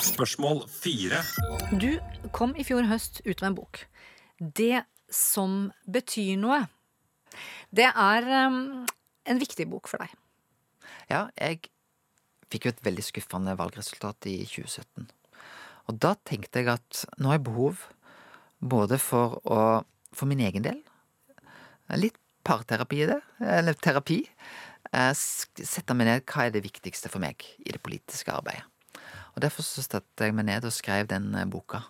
[0.00, 1.22] Spørsmål fire.
[1.74, 1.98] Du
[2.36, 3.82] kom i fjor høst ut med en bok.
[4.38, 6.62] Det som betyr noe.
[7.74, 8.86] Det er um,
[9.26, 10.14] en viktig bok for deg.
[11.10, 11.66] Ja, jeg
[12.50, 15.10] fikk jo et veldig skuffende valgresultat i 2017.
[15.90, 17.86] Og da tenkte jeg at nå har jeg behov
[18.60, 19.60] både for å
[20.10, 20.80] For min egen del
[21.98, 22.16] litt
[22.46, 24.20] parterapi i det, eller terapi.
[24.90, 28.66] Sette meg ned hva er det viktigste for meg i det politiske arbeidet.
[29.36, 31.84] Og Derfor så satte jeg meg ned og skrev den eh, boka.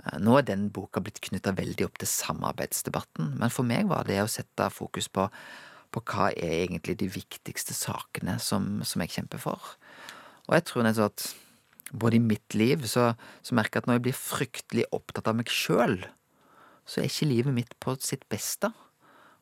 [0.00, 4.08] Eh, Nå er den boka blitt knytta veldig opp til samarbeidsdebatten, men for meg var
[4.08, 5.26] det å sette fokus på,
[5.92, 9.74] på hva er egentlig de viktigste sakene som, som jeg kjemper for.
[10.48, 11.28] Og jeg tror nettopp at
[11.92, 15.36] både i mitt liv så, så merker jeg at når jeg blir fryktelig opptatt av
[15.38, 16.00] meg sjøl,
[16.88, 18.72] så er ikke livet mitt på sitt beste.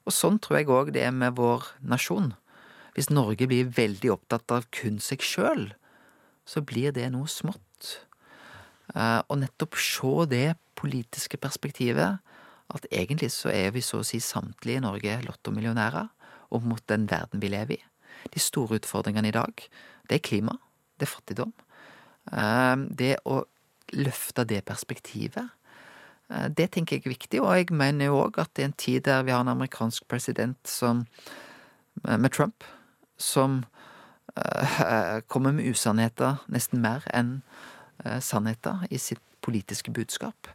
[0.09, 2.32] Og sånn tror jeg òg det er med vår nasjon.
[2.99, 5.68] Hvis Norge blir veldig opptatt av kun seg sjøl,
[6.42, 8.01] så blir det noe smått.
[8.90, 12.18] Eh, Og nettopp se det politiske perspektivet,
[12.74, 16.09] at egentlig så er vi så å si samtlige i Norge lottomillionærer
[16.51, 17.84] opp mot den verden vi lever i.
[18.34, 19.55] De store utfordringene i dag,
[20.09, 20.57] det er klima,
[20.99, 21.53] det er fattigdom.
[22.32, 23.44] Eh, Det å
[23.92, 25.51] løfte det perspektivet,
[26.30, 29.05] eh, det tenker jeg er viktig, og jeg mener jo òg at er en tid
[29.05, 31.07] der vi har en amerikansk president som
[32.03, 32.64] med Trump,
[33.18, 33.62] som
[34.38, 37.40] uh, kommer med usannheter nesten mer enn
[38.04, 40.50] uh, sannheter i sitt politiske budskap.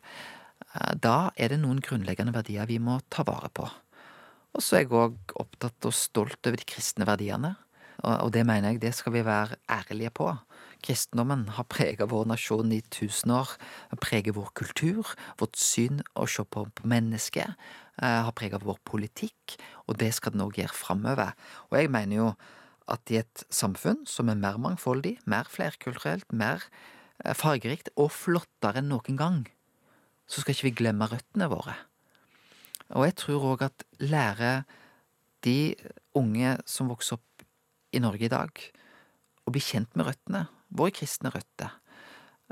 [0.74, 3.68] uh, Da er det noen grunnleggende verdier vi må ta vare på.
[4.54, 7.56] Og så er jeg òg opptatt og stolt over de kristne verdiene.
[8.04, 10.32] Og og det mener jeg det skal vi være ærlige på.
[10.84, 13.54] Kristendommen har prega vår nasjon i tusen år.
[14.04, 17.56] Preger vår kultur, vårt syn å se på, mennesket.
[18.02, 19.56] eh, Har prega vår politikk,
[19.88, 21.34] og det skal den òg gjøre framover.
[21.72, 22.36] Og jeg mener jo
[22.88, 26.64] at i et samfunn som er mer mangfoldig, mer flerkulturelt, mer
[27.24, 29.48] eh, fargerikt og flottere enn noen gang,
[30.28, 31.76] så skal ikke vi glemme røttene våre.
[32.92, 34.64] Og jeg tror òg at lære
[35.44, 35.76] de
[36.16, 37.46] unge som vokser opp
[37.94, 38.52] i Norge i dag,
[39.44, 41.72] å bli kjent med røttene, våre kristne røtter.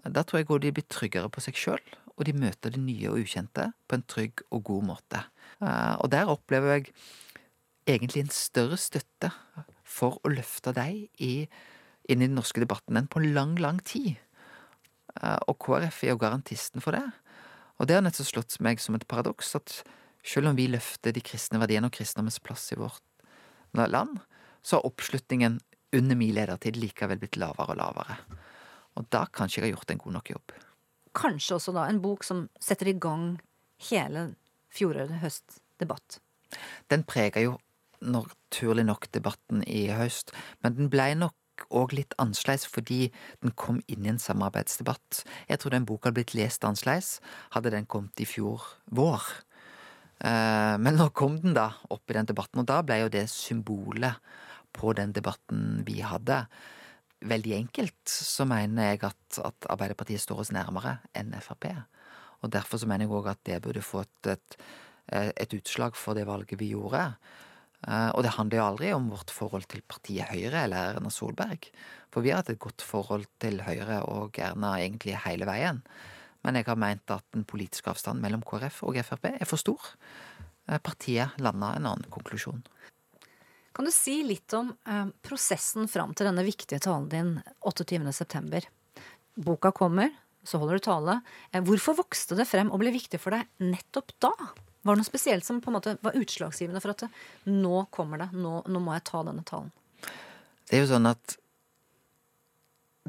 [0.02, 1.82] Da tror jeg de blir tryggere på seg sjøl,
[2.18, 5.24] og de møter det nye og ukjente på en trygg og god måte.
[5.62, 6.94] Eh, Og der opplever jeg
[7.88, 9.32] egentlig en større støtte
[9.84, 11.48] for å løfte deg i,
[12.10, 14.18] inn i den norske debatten enn på lang, lang tid.
[15.22, 17.08] Eh, Og KrF er jo garantisten for det.
[17.80, 19.82] Og det har nettopp slått meg som et paradoks at
[20.24, 23.02] selv om vi løfter de kristne verdiene og kristendommens plass i vårt
[23.74, 24.20] land,
[24.62, 25.60] så har oppslutningen
[25.94, 28.18] under min ledertid likevel blitt lavere og lavere.
[29.00, 30.54] Og da kanskje jeg har gjort en god nok jobb.
[31.16, 33.36] Kanskje også da en bok som setter i gang
[33.90, 34.32] hele
[34.72, 36.20] fjorårets høstdebatt.
[36.92, 37.58] Den prega jo
[38.02, 40.32] naturlig nok debatten i høst,
[40.64, 41.36] men den blei nok
[41.70, 43.12] òg litt annerledes fordi
[43.44, 45.22] den kom inn i en samarbeidsdebatt.
[45.52, 47.20] Jeg tror den boka hadde blitt lest annerledes
[47.54, 49.28] hadde den kommet i fjor vår.
[50.24, 53.28] Eh, Men nå kom den da opp i den debatten, og da ble jo det
[53.30, 54.18] symbolet
[54.74, 56.46] på den debatten vi hadde.
[57.22, 61.70] Veldig enkelt så mener jeg at, at Arbeiderpartiet står oss nærmere enn Frp.
[62.42, 64.58] Og derfor så mener jeg òg at det burde fått et,
[65.14, 67.04] et, et utslag for det valget vi gjorde.
[67.88, 71.70] Eh, Og det handler jo aldri om vårt forhold til partiet Høyre eller Erna Solberg.
[72.14, 75.82] For vi har hatt et godt forhold til Høyre og Erna egentlig hele veien.
[76.42, 79.94] Men jeg har meint at den politiske avstanden mellom KrF og Frp er for stor.
[80.68, 82.64] Eh, Partiet landa en annen konklusjon.
[83.72, 87.32] Kan du si litt om eh, prosessen fram til denne viktige talen din
[87.64, 88.66] 28.9.
[89.42, 90.12] Boka kommer,
[90.44, 91.20] så holder du tale.
[91.52, 94.34] Eh, hvorfor vokste det frem og ble viktig for deg nettopp da?
[94.82, 97.12] Var det noe spesielt som på en måte var utslagsgivende for at det,
[97.54, 99.72] nå kommer det, nå, nå må jeg ta denne talen?
[100.68, 101.38] Det er jo sånn at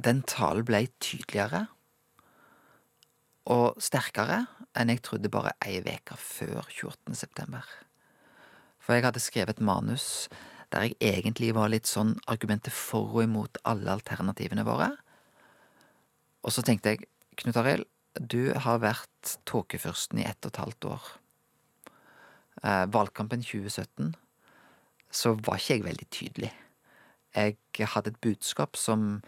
[0.03, 1.67] den talen ble tydeligere
[3.53, 4.45] og sterkere
[4.79, 7.17] enn jeg trodde bare ei uke før 28.
[7.19, 7.67] september.
[8.83, 10.29] For jeg hadde skrevet manus
[10.73, 14.91] der jeg egentlig var litt sånn argumentet for og imot alle alternativene våre.
[16.43, 17.07] Og så tenkte jeg,
[17.39, 17.87] Knut Arild,
[18.21, 21.07] du har vært tåkefyrsten i ett og et halvt år.
[22.63, 24.13] Eh, valgkampen 2017
[25.13, 26.53] så var ikke jeg veldig tydelig.
[27.35, 29.23] jeg hadde et budskap som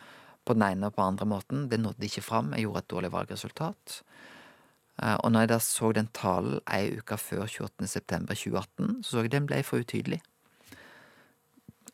[0.45, 2.53] på den ene og på den andre måten, det nådde ikke fram.
[2.53, 4.03] Jeg gjorde et dårlig valgresultat.
[5.03, 9.33] Eh, Og når jeg da så den talen ei uke før 28.9.2018, så så jeg
[9.33, 10.21] den ble for utydelig.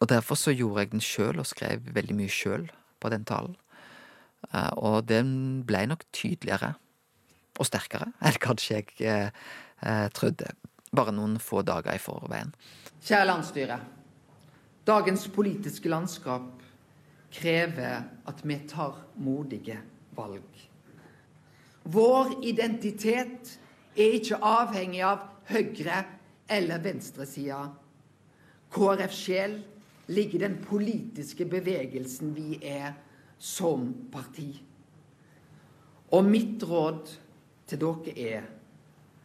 [0.01, 2.71] Og derfor så gjorde jeg den sjøl, og skrev veldig mye sjøl
[3.01, 3.57] på den talen.
[4.55, 6.75] Eh, Og den ble nok tydeligere
[7.59, 9.31] og sterkere enn kanskje jeg eh,
[9.85, 10.55] eh, trodde.
[10.97, 12.55] Bare noen få dager i forveien.
[13.05, 13.79] Kjære landsstyre.
[14.87, 16.49] Dagens politiske landskap
[17.31, 19.77] krever at vi tar modige
[20.17, 20.65] valg.
[21.85, 23.59] Vår identitet
[23.95, 26.07] er ikke avhengig av høyre-
[26.51, 27.69] eller venstresida.
[28.75, 29.61] KrF sjel
[30.11, 32.93] ligger den politiske bevegelsen vi er
[33.39, 34.51] som parti.
[36.11, 37.13] Og mitt råd
[37.71, 38.49] til dere er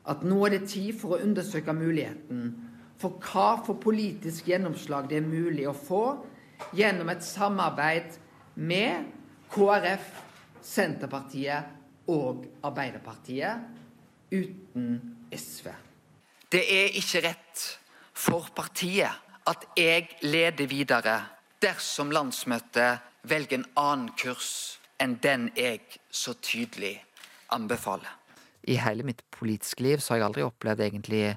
[0.05, 2.51] at nå er det tid for å undersøke muligheten
[3.01, 6.03] for hva for politisk gjennomslag det er mulig å få
[6.77, 8.15] gjennom et samarbeid
[8.55, 9.09] med
[9.51, 10.05] KrF,
[10.65, 13.65] Senterpartiet og Arbeiderpartiet
[14.31, 14.95] uten
[15.33, 15.69] SV.
[16.51, 17.65] Det er ikke rett
[18.15, 21.17] for partiet at jeg leder videre
[21.61, 25.81] dersom landsmøtet velger en annen kurs enn den jeg
[26.11, 27.03] så tydelig
[27.53, 28.09] anbefaler.
[28.65, 31.35] I hele mitt politiske liv så har jeg aldri opplevd egentlig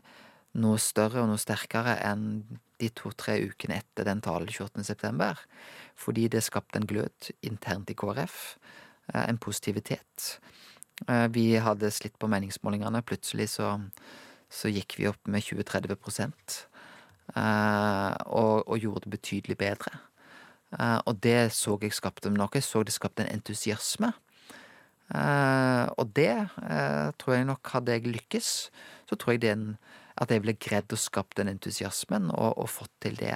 [0.58, 2.44] noe større og noe sterkere enn
[2.80, 5.34] de to-tre ukene etter den talen 28.9.
[5.98, 8.56] Fordi det skapte en glød internt i KrF.
[9.14, 10.38] eh, En positivitet.
[11.08, 13.02] Eh, Vi hadde slitt på meningsmålingene.
[13.02, 13.80] Plutselig så,
[14.48, 16.67] så gikk vi opp med 20-30 prosent.
[16.67, 16.67] eh,
[17.36, 19.98] og, og gjorde det betydelig bedre.
[20.78, 22.48] Eh, Og det så jeg skapte noe.
[22.54, 24.12] Jeg så det skapte en entusiasme.
[25.14, 26.30] Eh, og det
[26.68, 28.48] eh, tror jeg nok hadde jeg lykkes,
[29.08, 29.78] så tror jeg det er en,
[30.20, 33.32] at jeg ville greid å skape den entusiasmen og, og fått til det.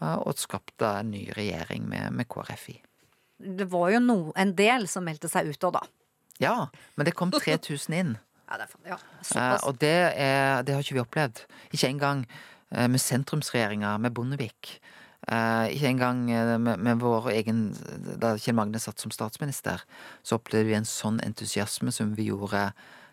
[0.00, 2.78] eh, og skapt en ny regjering med, med KrF i.
[3.42, 5.82] Det var jo no, en del som meldte seg ut òg, da.
[6.40, 6.56] Ja,
[6.96, 8.14] men det kom 3000 inn.
[8.52, 8.96] Ja, det er, ja,
[9.32, 11.38] Eh, og det, er, det har ikke vi opplevd.
[11.72, 14.78] Ikke engang eh, med sentrumsregjeringa, med Bondevik.
[15.28, 17.68] Eh, ikke engang eh, med, med vår egen
[18.18, 19.84] Da Kjell Magne satt som statsminister,
[20.26, 22.64] så opplevde vi en sånn entusiasme som vi gjorde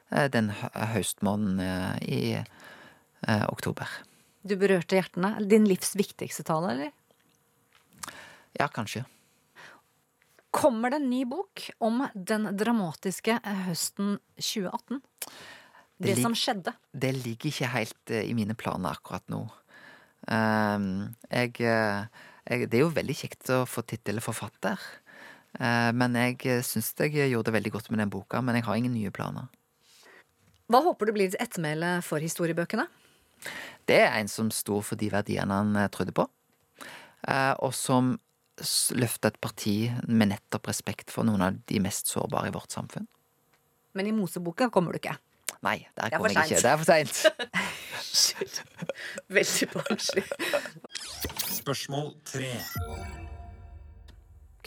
[0.10, 3.86] eh, den hø- høstmåneden eh, i eh, oktober.
[4.41, 5.36] Du berørte hjertene.
[5.45, 8.16] Din livs viktigste tale, eller?
[8.57, 9.03] Ja, kanskje.
[10.49, 15.03] Kommer det en ny bok om den dramatiske eh, høsten 2018?
[16.00, 16.72] Det, Det som skjedde.
[16.95, 19.41] Det ligger ikke helt eh, i mine planer akkurat nå.
[20.32, 22.06] Ehm, jeg, eh,
[22.47, 24.80] jeg Det er jo veldig kjekt å få tittel forfatter.
[25.60, 28.80] Eh, men jeg syns jeg gjorde det veldig godt med den boka, men jeg har
[28.80, 29.52] ingen nye planer.
[30.72, 32.88] Hva håper du blir ettermæle for historiebøkene?
[33.86, 38.20] Det er en som sto for de verdiene han trodde på, og som
[38.93, 43.08] løfta et parti med nettopp respekt for noen av de mest sårbare i vårt samfunn.
[43.97, 45.16] Men i Moseboka kommer du ikke.
[45.66, 46.62] Nei, der Det er for jeg ikke.
[46.64, 47.16] Det er for seint.
[49.38, 50.24] Veldig barnslig.
[51.60, 52.51] Spørsmål tre.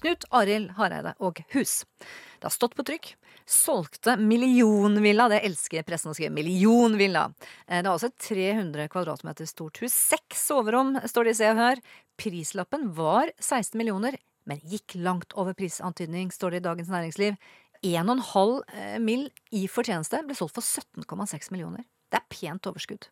[0.02, 1.82] Knut Arild Hareide og hus.
[2.02, 3.12] Det har stått på trykk.
[3.48, 5.28] Solgte millionvilla.
[5.30, 6.34] Det elsker pressen å skrive.
[6.34, 7.28] Millionvilla.
[7.68, 9.94] Eh, Det er altså et 300 kvadratmeter stort hus.
[9.94, 11.82] Seks soverom, står det i Se og Hør.
[12.18, 17.38] Prislappen var 16 millioner, men gikk langt over prisantydning, står det i Dagens Næringsliv.
[17.82, 19.28] 1,5 eh, mill.
[19.50, 21.84] i fortjeneste ble solgt for 17,6 millioner.
[22.10, 23.08] Det er pent overskudd.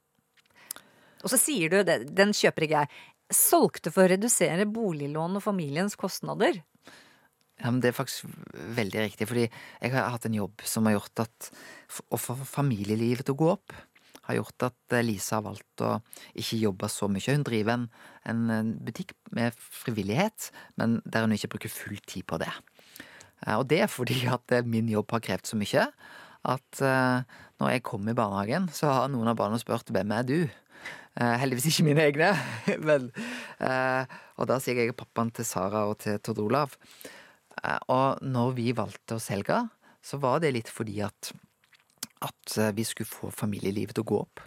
[1.20, 3.00] Og så sier du, den kjøper ikke jeg,
[3.30, 6.62] solgte for å redusere boliglån og familiens kostnader.
[7.60, 8.30] Ja, men Det er faktisk
[8.78, 11.50] veldig riktig, fordi jeg har hatt en jobb som har gjort at
[12.08, 13.74] å få familielivet til å gå opp,
[14.30, 15.98] har gjort at eh, Lisa har valgt å
[16.38, 17.34] ikke jobbe så mye.
[17.34, 17.90] Hun driver en
[18.28, 22.50] en butikk med frivillighet, men der hun ikke bruker full tid på det.
[23.46, 25.86] Eh, Og det er fordi at eh, min jobb har krevd så mye
[26.50, 30.24] at eh, når jeg kom i barnehagen, så har noen av barna spurt hvem er
[30.24, 30.38] du?
[31.20, 32.28] Heldigvis ikke mine egne.
[32.86, 33.10] Men,
[33.60, 36.76] og da sier jeg pappaen til Sara og til Tord Olav.
[37.92, 39.58] Og når vi valgte å selge,
[40.00, 41.32] så var det litt fordi at,
[42.24, 44.40] at vi skulle få familielivet til å gå opp.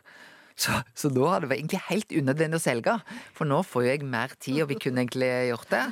[0.56, 2.98] Så, så da hadde det egentlig helt unødvendig å selge,
[3.38, 5.86] for nå får jo jeg mer tid, og vi kunne egentlig gjort det.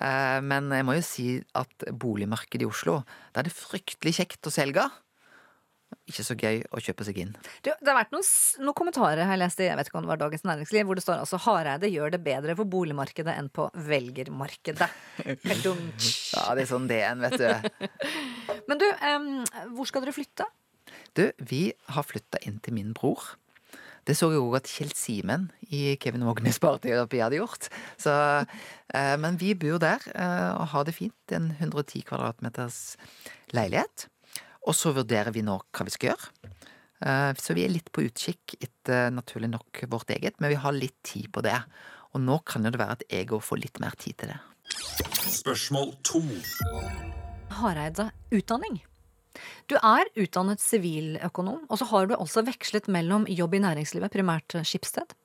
[0.00, 1.26] Eh, Men jeg må jo si
[1.56, 3.00] at boligmarkedet i Oslo,
[3.32, 4.84] da er det fryktelig kjekt å selge.
[6.10, 7.32] Ikke så gøy å kjøpe seg inn.
[7.62, 8.26] Du, det har vært noen,
[8.62, 11.22] noen kommentarer jeg leste jeg vet ikke om det var Dagens Næringsliv, hvor det står
[11.22, 14.88] altså Hareide gjør det bedre på boligmarkedet enn på velgermarkedet.
[16.34, 17.88] Ja, det er sånn det er, vet du.
[18.68, 19.30] Men du, um,
[19.78, 20.46] hvor skal dere flytte?
[21.16, 21.62] Du, vi
[21.94, 23.36] har flytta inn til min bror.
[24.06, 27.66] Det så jeg òg at Kjell Simen i Kevin Vågnes Parterapi hadde gjort.
[27.98, 28.12] Så,
[28.94, 31.18] eh, men vi bor der eh, og har det fint.
[31.34, 32.96] En 110 kvadratmeters
[33.56, 34.06] leilighet.
[34.66, 36.54] Og så vurderer vi nå hva vi skal gjøre.
[37.02, 40.76] Eh, så vi er litt på utkikk etter naturlig nok vårt eget, men vi har
[40.76, 41.58] litt tid på det.
[42.14, 44.38] Og nå kan jo det være at jeg òg får litt mer tid til det.
[45.34, 46.22] Spørsmål to.
[47.58, 48.80] Hareide utdanning.
[49.70, 54.58] Du er utdannet siviløkonom, og så har du altså vekslet mellom jobb i næringslivet, primært
[54.66, 55.16] skipssted,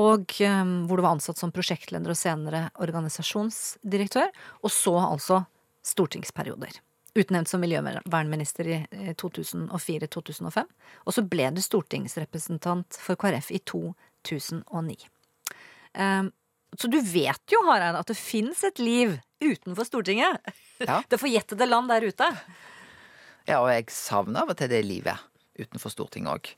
[0.00, 4.32] og eh, hvor du var ansatt som prosjektleder og senere organisasjonsdirektør,
[4.62, 5.42] og så altså
[5.86, 6.80] stortingsperioder.
[7.12, 8.76] Utnevnt som miljøvernminister i
[9.20, 10.62] 2004-2005,
[11.04, 14.96] og så ble du stortingsrepresentant for KrF i 2009.
[15.92, 16.30] Eh,
[16.78, 20.40] så du vet jo, Hareide, at det fins et liv utenfor Stortinget.
[20.80, 21.02] Ja.
[21.10, 22.28] Det forjettede land der ute.
[23.48, 25.28] Ja, og jeg savner av og til det livet
[25.58, 26.52] utenfor Stortinget òg.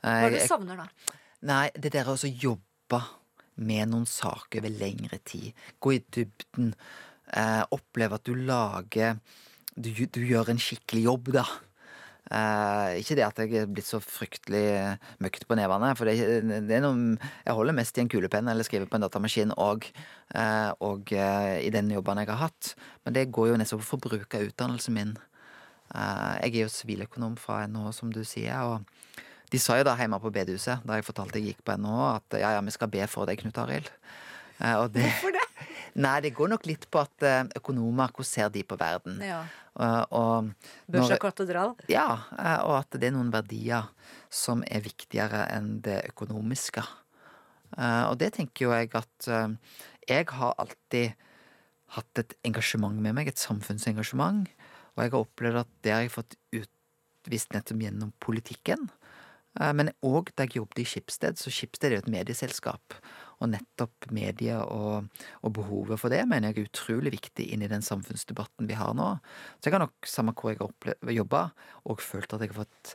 [0.00, 1.16] Hva er det du savner da?
[1.50, 3.00] Nei, det der å jobbe
[3.60, 5.52] med noen saker over lengre tid.
[5.80, 6.72] Gå i dybden.
[7.30, 9.20] Eh, oppleve at du lager
[9.76, 11.44] du, du gjør en skikkelig jobb, da.
[12.30, 14.64] Eh, ikke det at jeg er blitt så fryktelig
[15.22, 18.66] møkt på nevene, for det, det er noe Jeg holder mest i en kulepenn eller
[18.66, 19.88] skriver på en datamaskin og,
[20.34, 22.74] eh, og eh, i den jobben jeg har hatt.
[23.04, 25.16] Men det går jo nettopp på forbruk av utdannelsen min.
[25.94, 28.56] Eh, jeg er jo siviløkonom fra NHO, som du sier.
[28.62, 28.84] og
[29.50, 32.36] de sa jo da hjemme på bedehuset, da jeg fortalte jeg gikk på NHO, at
[32.38, 33.90] ja, ja, vi skal be for deg, Knut Arild.
[34.60, 35.46] Eh, og det- Hvorfor det?
[35.96, 39.18] Nei, det går nok litt på at eh, økonomer, hvordan ser de på verden?
[39.20, 39.40] Ja.
[40.14, 40.52] Og
[40.90, 41.74] Børsa katedral.
[41.88, 42.06] ja,
[42.66, 43.88] og at det er noen verdier
[44.30, 46.82] som er viktigere enn det økonomiske.
[47.78, 49.28] Og det tenker jo jeg at
[50.10, 51.14] jeg har alltid
[51.94, 54.48] hatt et engasjement med meg, et samfunnsengasjement.
[55.00, 58.90] Og jeg har opplevd at det har jeg fått utvist nettopp gjennom politikken.
[59.56, 62.98] Eh, Men òg da jeg jobbet i Skipsted, så Skipsted er jo et medieselskap.
[63.40, 65.08] Og nettopp media og,
[65.40, 68.92] og behovet for det mener jeg er utrolig viktig inn i den samfunnsdebatten vi har
[68.92, 69.14] nå.
[69.56, 71.46] Så jeg har nok, samme hvor jeg har jobba,
[71.88, 72.94] og følt at jeg har fått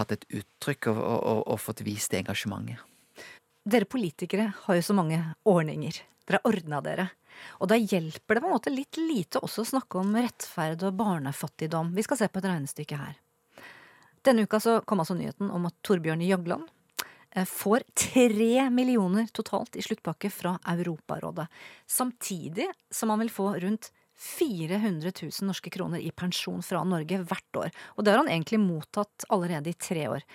[0.00, 2.82] hatt et uttrykk og, og, og fått vist det engasjementet.
[3.70, 6.02] Dere politikere har jo så mange ordninger.
[6.26, 7.10] Dere har ordna dere.
[7.60, 10.98] Og da hjelper det på en måte litt lite også å snakke om rettferd og
[10.98, 11.94] barnefattigdom.
[11.96, 13.16] Vi skal se på et regnestykke her.
[14.26, 16.68] Denne uka så kom altså nyheten om at Torbjørn Jagland
[17.32, 21.48] eh, får tre millioner totalt i sluttpakke fra Europarådet.
[21.88, 27.56] Samtidig som han vil få rundt 400 000 norske kroner i pensjon fra Norge hvert
[27.56, 27.70] år.
[27.96, 30.26] Og det har han egentlig mottatt allerede i tre år.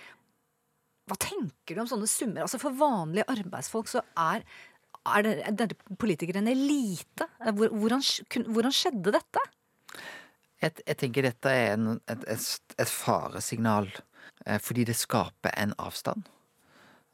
[1.06, 2.42] Hva tenker du om sånne summer?
[2.42, 4.42] Altså For vanlige arbeidsfolk så er,
[5.16, 7.26] er det, er dere politikere en elite.
[7.54, 8.02] Hvordan,
[8.50, 9.42] hvordan skjedde dette?
[10.62, 12.46] Jeg, jeg tenker dette er en, et, et,
[12.80, 13.90] et faresignal,
[14.46, 16.24] eh, fordi det skaper en avstand.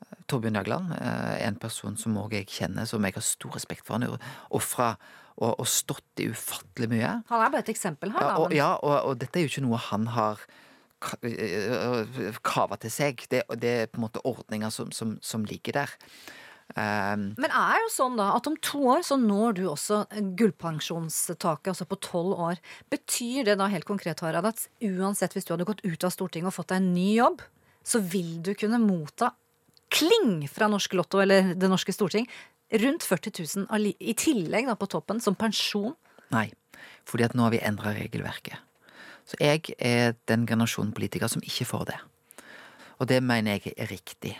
[0.06, 3.58] Eh, Torbjørn Jagland eh, er en person som òg jeg kjenner, som jeg har stor
[3.58, 3.98] respekt for.
[3.98, 4.92] Han er ofra
[5.36, 7.14] og, og stått i ufattelig mye.
[7.32, 8.20] Han er bare et eksempel her.
[8.22, 10.44] Ja, da, og, men- ja, og, og dette er jo ikke noe han har
[11.26, 13.24] øh, kava til seg.
[13.32, 15.94] Det, det er på en måte ordninger som, som, som ligger der.
[16.72, 20.04] Um, Men er jo sånn da at om to år så når du også
[20.38, 22.62] gullpensjonstaket, altså på tolv år.
[22.92, 26.48] Betyr det da helt konkret, Harald, at uansett hvis du hadde gått ut av Stortinget
[26.48, 27.44] og fått deg en ny jobb,
[27.84, 29.34] så vil du kunne motta
[29.92, 32.28] kling fra Norsk Lotto eller Det norske storting
[32.72, 35.92] rundt 40 000 i tillegg da på toppen som pensjon?
[36.32, 36.48] nei,
[37.04, 38.56] fordi at nå har vi endra regelverket.
[39.28, 41.98] Så jeg er den generasjonen politikere som ikke får det.
[42.98, 44.32] Og det mener jeg er riktig.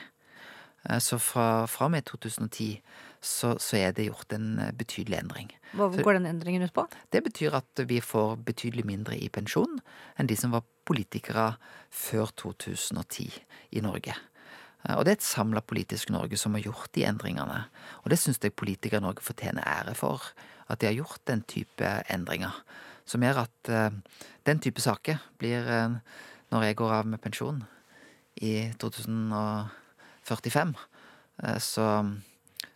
[0.88, 2.80] Eh, så fra, fra og med 2010
[3.22, 5.52] så, så, er det gjort en eh, betydelig endring.
[5.78, 6.86] Hva går den endringen ut på?
[7.14, 9.78] Det betyr at vi får betydelig mindre i pensjon
[10.18, 11.52] enn de som var politikere
[11.94, 13.28] før 2010
[13.78, 14.16] i Norge.
[14.82, 17.66] Eh, og det er et samla politisk Norge som har gjort de endringene.
[18.02, 20.32] Og det syns jeg politikere i Norge fortjener ære for,
[20.68, 22.54] at de har gjort den type endringer.
[23.06, 23.90] Som gjør at uh,
[24.46, 25.98] den type saker blir, uh,
[26.54, 27.64] når jeg går av med pensjon
[28.40, 29.81] i 2010
[30.32, 30.74] 45,
[31.42, 31.86] eh, så,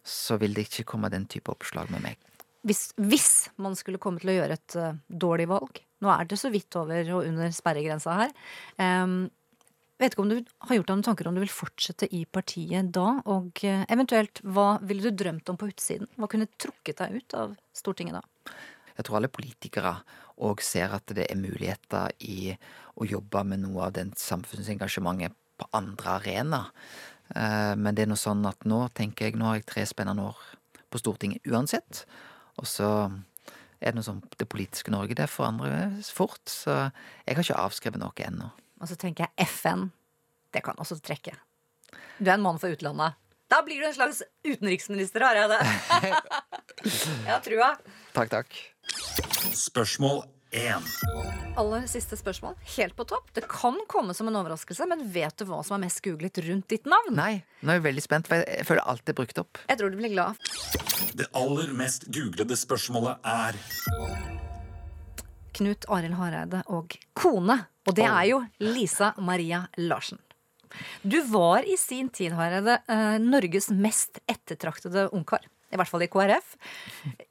[0.04, 2.20] så vil det ikke komme den type oppslag med meg.
[2.66, 3.30] Hvis, hvis,
[3.62, 6.74] man skulle komme til å gjøre et uh, dårlig valg Nå er det så vidt
[6.76, 8.32] over og under sperregrensa her.
[8.76, 9.30] Um,
[9.96, 12.90] vet ikke om du har gjort deg noen tanker om du vil fortsette i partiet
[12.92, 13.07] da?
[13.32, 16.11] Og uh, eventuelt, hva ville du drømt om på utsiden?
[16.18, 18.52] Hva kunne trukket deg ut av Stortinget da?
[18.96, 19.94] Jeg tror alle politikere
[20.44, 22.52] òg ser at det er muligheter i
[22.96, 26.72] å jobbe med noe av den samfunnsengasjementet på andre arenaer.
[27.35, 30.29] Eh, Men det er nå sånn at nå tenker jeg, nå har jeg tre spennende
[30.31, 30.37] år
[30.91, 32.05] på Stortinget uansett.
[32.61, 32.91] Og så
[33.81, 36.43] er det noe sånn det politiske Norge, det forandrer fort.
[36.49, 36.72] Så
[37.27, 38.51] jeg har ikke avskrevet noe ennå.
[38.81, 39.91] Og så tenker jeg FN.
[40.53, 41.35] Det kan også trekke.
[42.18, 43.16] Du er en mann for utlandet.
[43.51, 45.61] Da blir du en slags utenriksminister, har jeg det.
[47.27, 47.68] jeg har trua.
[48.16, 48.57] Takk, takk.
[49.55, 50.86] Spørsmål 1.
[51.59, 52.55] Aller siste spørsmål.
[52.76, 53.30] Helt på topp.
[53.34, 56.68] Det kan komme som en overraskelse, men vet du hva som er mest googlet rundt
[56.72, 57.16] ditt navn?
[57.18, 59.62] Nei, nå er jeg veldig spent, for jeg føler alt er brukt opp.
[59.68, 60.38] Jeg tror du blir glad.
[61.16, 63.59] Det aller mest googlede spørsmålet er
[65.57, 67.62] Knut Arild Hareide og kone.
[67.86, 70.20] Og det er jo Lisa Maria Larsen.
[71.03, 75.47] Du var i sin tid, Hareide, eh, Norges mest ettertraktede ungkar.
[75.66, 76.52] I hvert fall i KrF.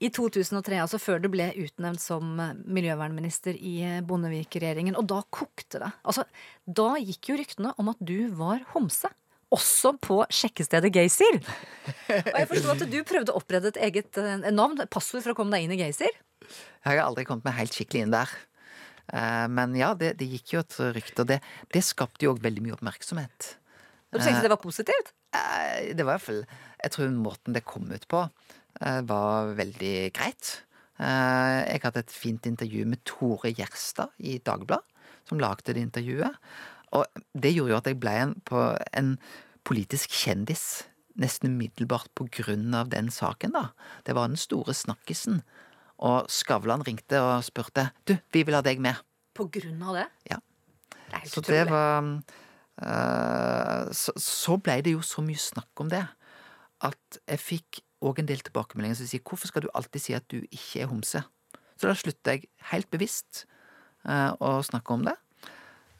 [0.03, 4.97] I 2003, altså før du ble utnevnt som eh, miljøvernminister i eh, Bondevik-regjeringen.
[4.99, 5.91] Og da kokte det.
[6.03, 6.25] Altså,
[6.67, 9.11] da gikk jo ryktene om at du var homse.
[9.55, 11.39] Også på sjekkestedet Geysir.
[12.09, 15.39] Og jeg forsto at du prøvde å opprette et eget eh, navn, passord for å
[15.39, 16.19] komme deg inn i Geysir.
[16.45, 18.35] Jeg har aldri kommet meg helt skikkelig inn der.
[19.53, 21.35] Men ja, det, det gikk jo et rykte, og det,
[21.73, 23.51] det skapte jo òg veldig mye oppmerksomhet.
[24.09, 25.11] Og du tenkte det var positivt?
[25.35, 26.43] Eh, Det var i hvert fall
[26.85, 28.23] Jeg tror måten det kom ut på,
[28.81, 30.61] eh, var veldig greit.
[30.99, 34.85] Eh, Jeg hadde et fint intervju med Tore Gjerstad i Dagbladet,
[35.27, 36.35] som lagde det intervjuet.
[36.93, 39.17] Og det gjorde jo at jeg ble en, på en
[39.65, 40.83] politisk kjendis
[41.17, 43.69] nesten umiddelbart på grunn av den saken, da.
[44.05, 45.41] Det var den store snakkisen.
[45.99, 48.95] Og Skavlan ringte og spurte Du, vi vil ha deg med.
[49.33, 50.07] På grunn av det?
[50.29, 50.37] Ja.
[51.09, 51.65] Det Så utrolig.
[51.65, 52.21] det var eh,
[52.75, 56.01] så, så blei det jo så mye snakk om det
[56.83, 60.25] at jeg fikk òg en del tilbakemeldinger som sier hvorfor skal du alltid si at
[60.31, 61.21] du ikke er homse?
[61.75, 63.45] Så da slutta jeg helt bevisst
[64.07, 65.15] eh, å snakke om det.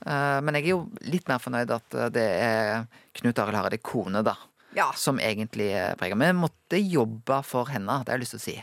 [0.06, 2.86] Eh, men jeg er jo litt mer fornøyd at eh, det er
[3.20, 4.36] Knut Arild Hareide kone, da.
[4.76, 4.90] Ja.
[5.00, 6.16] Som egentlig preger prega.
[6.20, 8.56] Vi måtte jobbe for henne, det har jeg lyst til å si.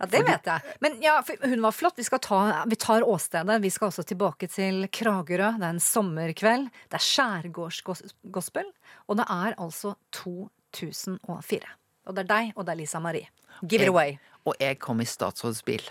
[0.00, 0.76] Ja, det vet jeg.
[0.80, 1.98] Men ja, for hun var flott.
[2.00, 2.40] Vi, skal ta,
[2.70, 3.58] vi tar åstedet.
[3.62, 5.52] Vi skal også tilbake til Kragerø.
[5.60, 6.70] Det er en sommerkveld.
[6.88, 8.72] Det er skjærgårdsgospel.
[9.06, 11.76] Og det er altså 2004.
[12.08, 13.28] Og det er deg, og det er Lisa Marie.
[13.60, 14.16] Give it away.
[14.16, 15.84] Jeg, og jeg kom i statsrådsbil.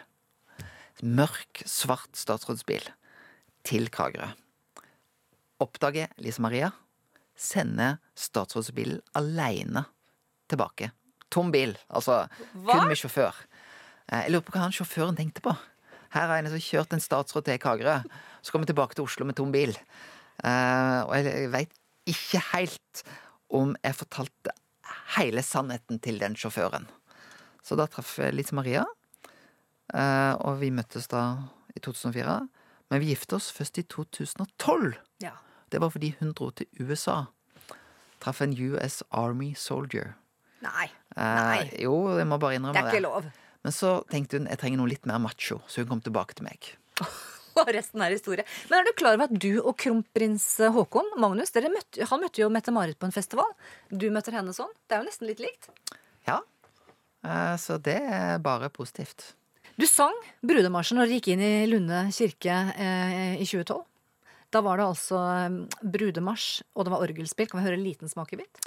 [1.06, 2.90] Mørk, svart statsrådsbil.
[3.70, 4.34] Til Kragerø.
[5.62, 6.72] Oppdager Lise Maria.
[7.40, 9.86] Sender statsrådsbilen aleine
[10.52, 10.92] tilbake.
[11.32, 11.76] Tom bil.
[11.94, 12.24] Altså
[12.54, 12.74] Hva?
[12.74, 13.36] kun med sjåfør.
[14.12, 15.54] Eh, Jeg lurer på hva han sjåføren tenkte på.
[16.16, 18.00] Her er en som har kjørt en statsråd til Kagerø.
[18.42, 19.76] Så kommer vi tilbake til Oslo med tom bil.
[20.44, 21.72] Eh, og jeg veit
[22.10, 23.04] ikke helt
[23.54, 24.54] om jeg fortalte
[25.18, 26.88] hele sannheten til den sjåføren.
[27.64, 28.84] Så da traff jeg Lise Maria,
[29.94, 31.24] eh, og vi møttes da
[31.76, 32.40] i 2004.
[32.90, 34.96] Men vi gifte oss først i 2012.
[35.22, 35.36] Ja.
[35.70, 37.26] Det var fordi hun dro til USA.
[38.20, 40.16] Traff en US Army soldier.
[40.66, 40.90] Nei.
[41.16, 41.64] Eh, Nei.
[41.86, 43.30] jo, jeg må bare innrømme Det er ikke lov.
[43.64, 46.48] Men så tenkte hun jeg trenger noe litt mer macho, så hun kom tilbake til
[46.48, 46.72] meg.
[47.60, 48.46] Og resten er historie.
[48.70, 52.48] Men er du klar over at du og kronprins Haakon, Magnus, møtte, han møtte jo
[52.54, 53.50] Mette-Marit på en festival.
[53.92, 54.72] Du møter henne sånn.
[54.88, 55.68] Det er jo nesten litt likt.
[56.30, 56.38] Ja,
[57.26, 59.34] eh, så det er bare positivt.
[59.80, 63.84] Du sang brudemarsjen når du gikk inn i Lunde kirke eh, i 2012.
[64.50, 67.50] Da var det altså eh, brudemarsj, og det var orgelspill.
[67.52, 68.62] Kan vi høre en liten smakebit?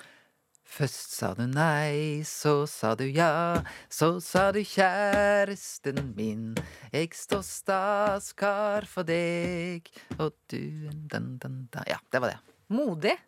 [0.72, 3.58] Først sa du nei, så sa du ja,
[3.92, 6.54] så sa du kjæresten min.
[6.94, 11.84] Jeg står staskar for deg, og du den, den, den.
[11.90, 12.40] Ja, det var det.
[12.72, 13.18] Modig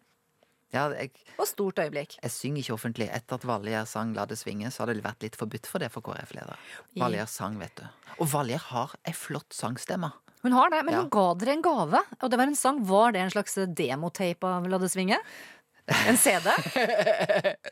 [0.72, 2.16] Ja, jeg, og stort øyeblikk.
[2.22, 3.10] jeg synger ikke offentlig.
[3.12, 5.90] Etter at Valgjerd sang La det svinge, så har det vært litt forbudt for det
[5.92, 6.56] for KrF-leder.
[6.98, 7.84] Valgjerd sang, vet du.
[8.24, 10.10] Og Valgjerd har ei flott sangstemme.
[10.44, 11.00] Hun har det, men Ja.
[11.02, 12.82] hun ga dere en gave, og det var en sang.
[12.84, 15.18] Var det en slags demotape av La det svinge?
[16.08, 16.48] En CD?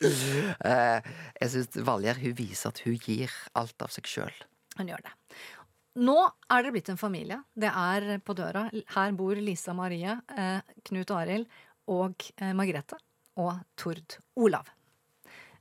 [0.03, 0.99] Eh,
[1.41, 4.35] jeg syns Valgjerd hun viser at hun gir alt av seg sjøl.
[4.79, 5.13] Hun gjør det.
[6.03, 7.39] Nå er dere blitt en familie.
[7.55, 8.67] Det er på døra.
[8.95, 11.47] Her bor Lisa Marie, eh, Knut Arild
[11.93, 12.99] og eh, Margrethe.
[13.41, 14.69] Og Tord Olav.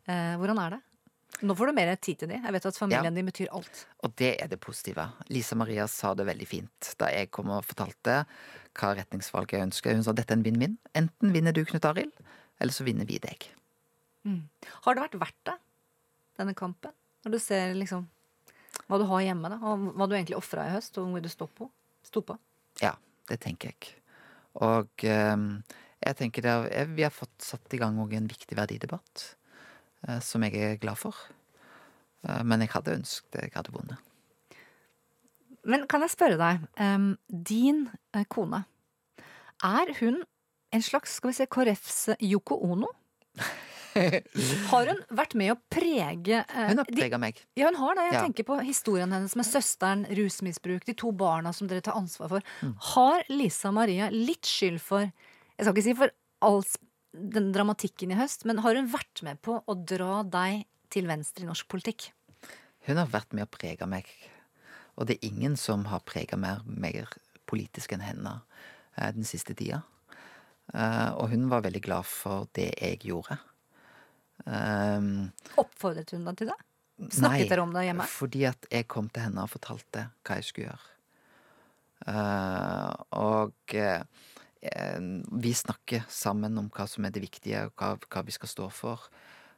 [0.06, 0.80] Hvordan er det?
[1.42, 2.44] Nå får du mer tid til dem.
[2.46, 3.86] Jeg vet at familien din betyr alt.
[4.06, 5.08] Og det er det positive.
[5.34, 8.22] Lisa Maria sa det veldig fint da jeg kom og fortalte
[8.78, 9.98] hva retningsvalget jeg ønsker.
[9.98, 10.78] Hun sa dette er en vinn-vinn.
[10.98, 12.14] Enten vinner du, Knut Arild,
[12.62, 13.50] eller så vinner vi deg.
[14.86, 15.58] Har det vært verdt det,
[16.40, 16.94] denne kampen?
[17.26, 18.08] Når du ser liksom
[18.88, 21.30] hva du har hjemme, da, og hva du egentlig ofra i høst, og hvor du
[21.32, 21.68] sto på?
[22.06, 22.38] Sto på.
[22.82, 22.94] Ja,
[23.30, 23.96] det tenker jeg.
[24.62, 25.46] Og eh,
[26.02, 26.56] jeg tenker det,
[26.96, 29.26] vi har fått satt i gang en viktig verdidebatt,
[30.20, 31.16] som jeg er glad for.
[32.28, 33.98] Eh, men jeg hadde ønsket jeg hadde vunnet.
[35.64, 36.64] Men kan jeg spørre deg,
[37.30, 37.84] din
[38.18, 38.64] eh, kone,
[39.62, 40.24] er hun
[40.74, 42.88] en slags skal vi si, KrFs Yoko Ono?
[44.72, 47.42] Har hun vært med å prege eh, Hun har prega meg.
[47.60, 48.06] Ja, hun har det.
[48.08, 48.22] Jeg Ja.
[48.24, 52.46] tenker på historien hennes med søsteren, rusmisbruk, de to barna som dere tar ansvar for.
[52.64, 52.72] Mm.
[52.94, 56.10] Har Lisa Maria litt skyld for Jeg skal ikke si for
[56.42, 56.64] all,
[57.12, 61.46] den dramatikken i høst, men har hun vært med på å dra deg til venstre
[61.46, 62.10] i norsk politikk?
[62.88, 64.08] Hun har vært med å prege meg.
[65.00, 67.12] Og det er ingen som har prega mer, mer
[67.50, 68.40] politisk enn henne
[68.98, 69.82] eh, den siste tida.
[70.74, 73.38] Eh, og hun var veldig glad for det jeg gjorde.
[74.42, 75.30] Um,
[75.62, 76.58] Oppfordret hun deg til det?
[77.14, 78.08] Snakket dere om det hjemme?
[78.10, 80.88] Fordi at jeg kom til henne og fortalte hva jeg skulle gjøre.
[82.02, 82.90] Uh,
[83.22, 83.76] og
[84.62, 88.68] vi snakker sammen om hva som er det viktige, og hva, hva vi skal stå
[88.70, 89.08] for.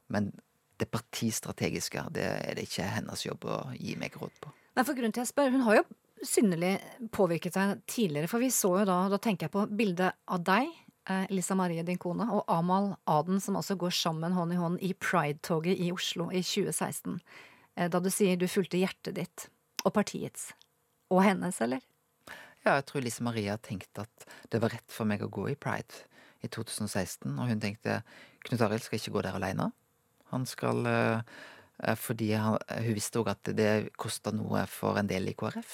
[0.07, 0.29] Men
[0.79, 4.53] det partistrategiske, det er det ikke hennes jobb å gi meg råd på.
[4.73, 5.83] Nei, for grunnen til jeg spør, Hun har jo
[6.23, 6.77] synderlig
[7.13, 8.29] påvirket deg tidligere.
[8.31, 10.71] For vi så jo da, da tenker jeg på bildet av deg,
[11.09, 14.81] eh, Lisa Marie, din kone, og Amal Aden, som også går sammen hånd i hånd
[14.81, 17.19] i Pride-toget i Oslo i 2016.
[17.75, 19.47] Eh, da du sier du fulgte hjertet ditt
[19.83, 20.53] og partiets.
[21.11, 21.83] Og hennes, eller?
[22.63, 25.57] Ja, jeg tror Lise Maria tenkte at det var rett for meg å gå i
[25.59, 26.05] Pride
[26.43, 27.27] i 2016.
[27.35, 27.99] Og hun tenkte
[28.47, 29.71] Knut Arild skal ikke gå der aleine.
[30.31, 31.41] Han skal eh,
[31.99, 35.73] Fordi han, hun visste òg at det kosta noe for en del i KrF.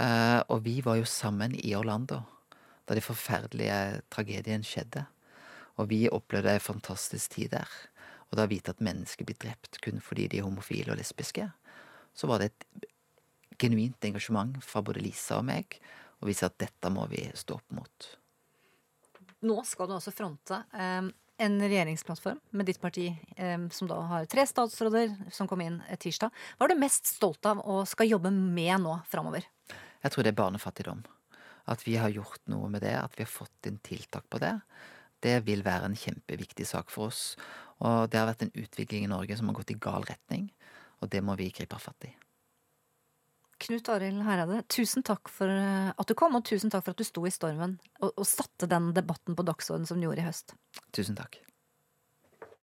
[0.00, 2.22] Eh, og vi var jo sammen i Orlando
[2.84, 5.04] da de forferdelige tragedien skjedde.
[5.80, 7.68] Og vi opplevde ei fantastisk tid der.
[8.30, 11.50] Og da å vite at mennesker blir drept kun fordi de er homofile og lesbiske,
[12.14, 12.88] så var det et
[13.60, 15.78] genuint engasjement fra både Lisa og meg
[16.20, 18.08] og vise at dette må vi stå opp mot.
[19.44, 21.10] Nå skal du altså fronte eh,
[21.44, 26.32] en regjeringsplattform med ditt parti, eh, som da har tre statsråder som kom inn tirsdag.
[26.56, 29.44] Hva er du mest stolt av og skal jobbe med nå framover?
[30.04, 31.04] Jeg tror det er barnefattigdom.
[31.68, 34.52] At vi har gjort noe med det, at vi har fått inn tiltak på det.
[35.24, 37.22] Det vil være en kjempeviktig sak for oss.
[37.84, 40.50] Og det har vært en utvikling i Norge som har gått i gal retning,
[41.00, 42.12] og det må vi gripe fatt i.
[43.64, 47.00] Knut Arild Hereide, tusen takk for eh, at du kom, og tusen takk for at
[47.00, 50.28] du sto i stormen og, og satte den debatten på dagsordenen som du gjorde i
[50.28, 50.56] høst.
[50.92, 51.40] Tusen takk.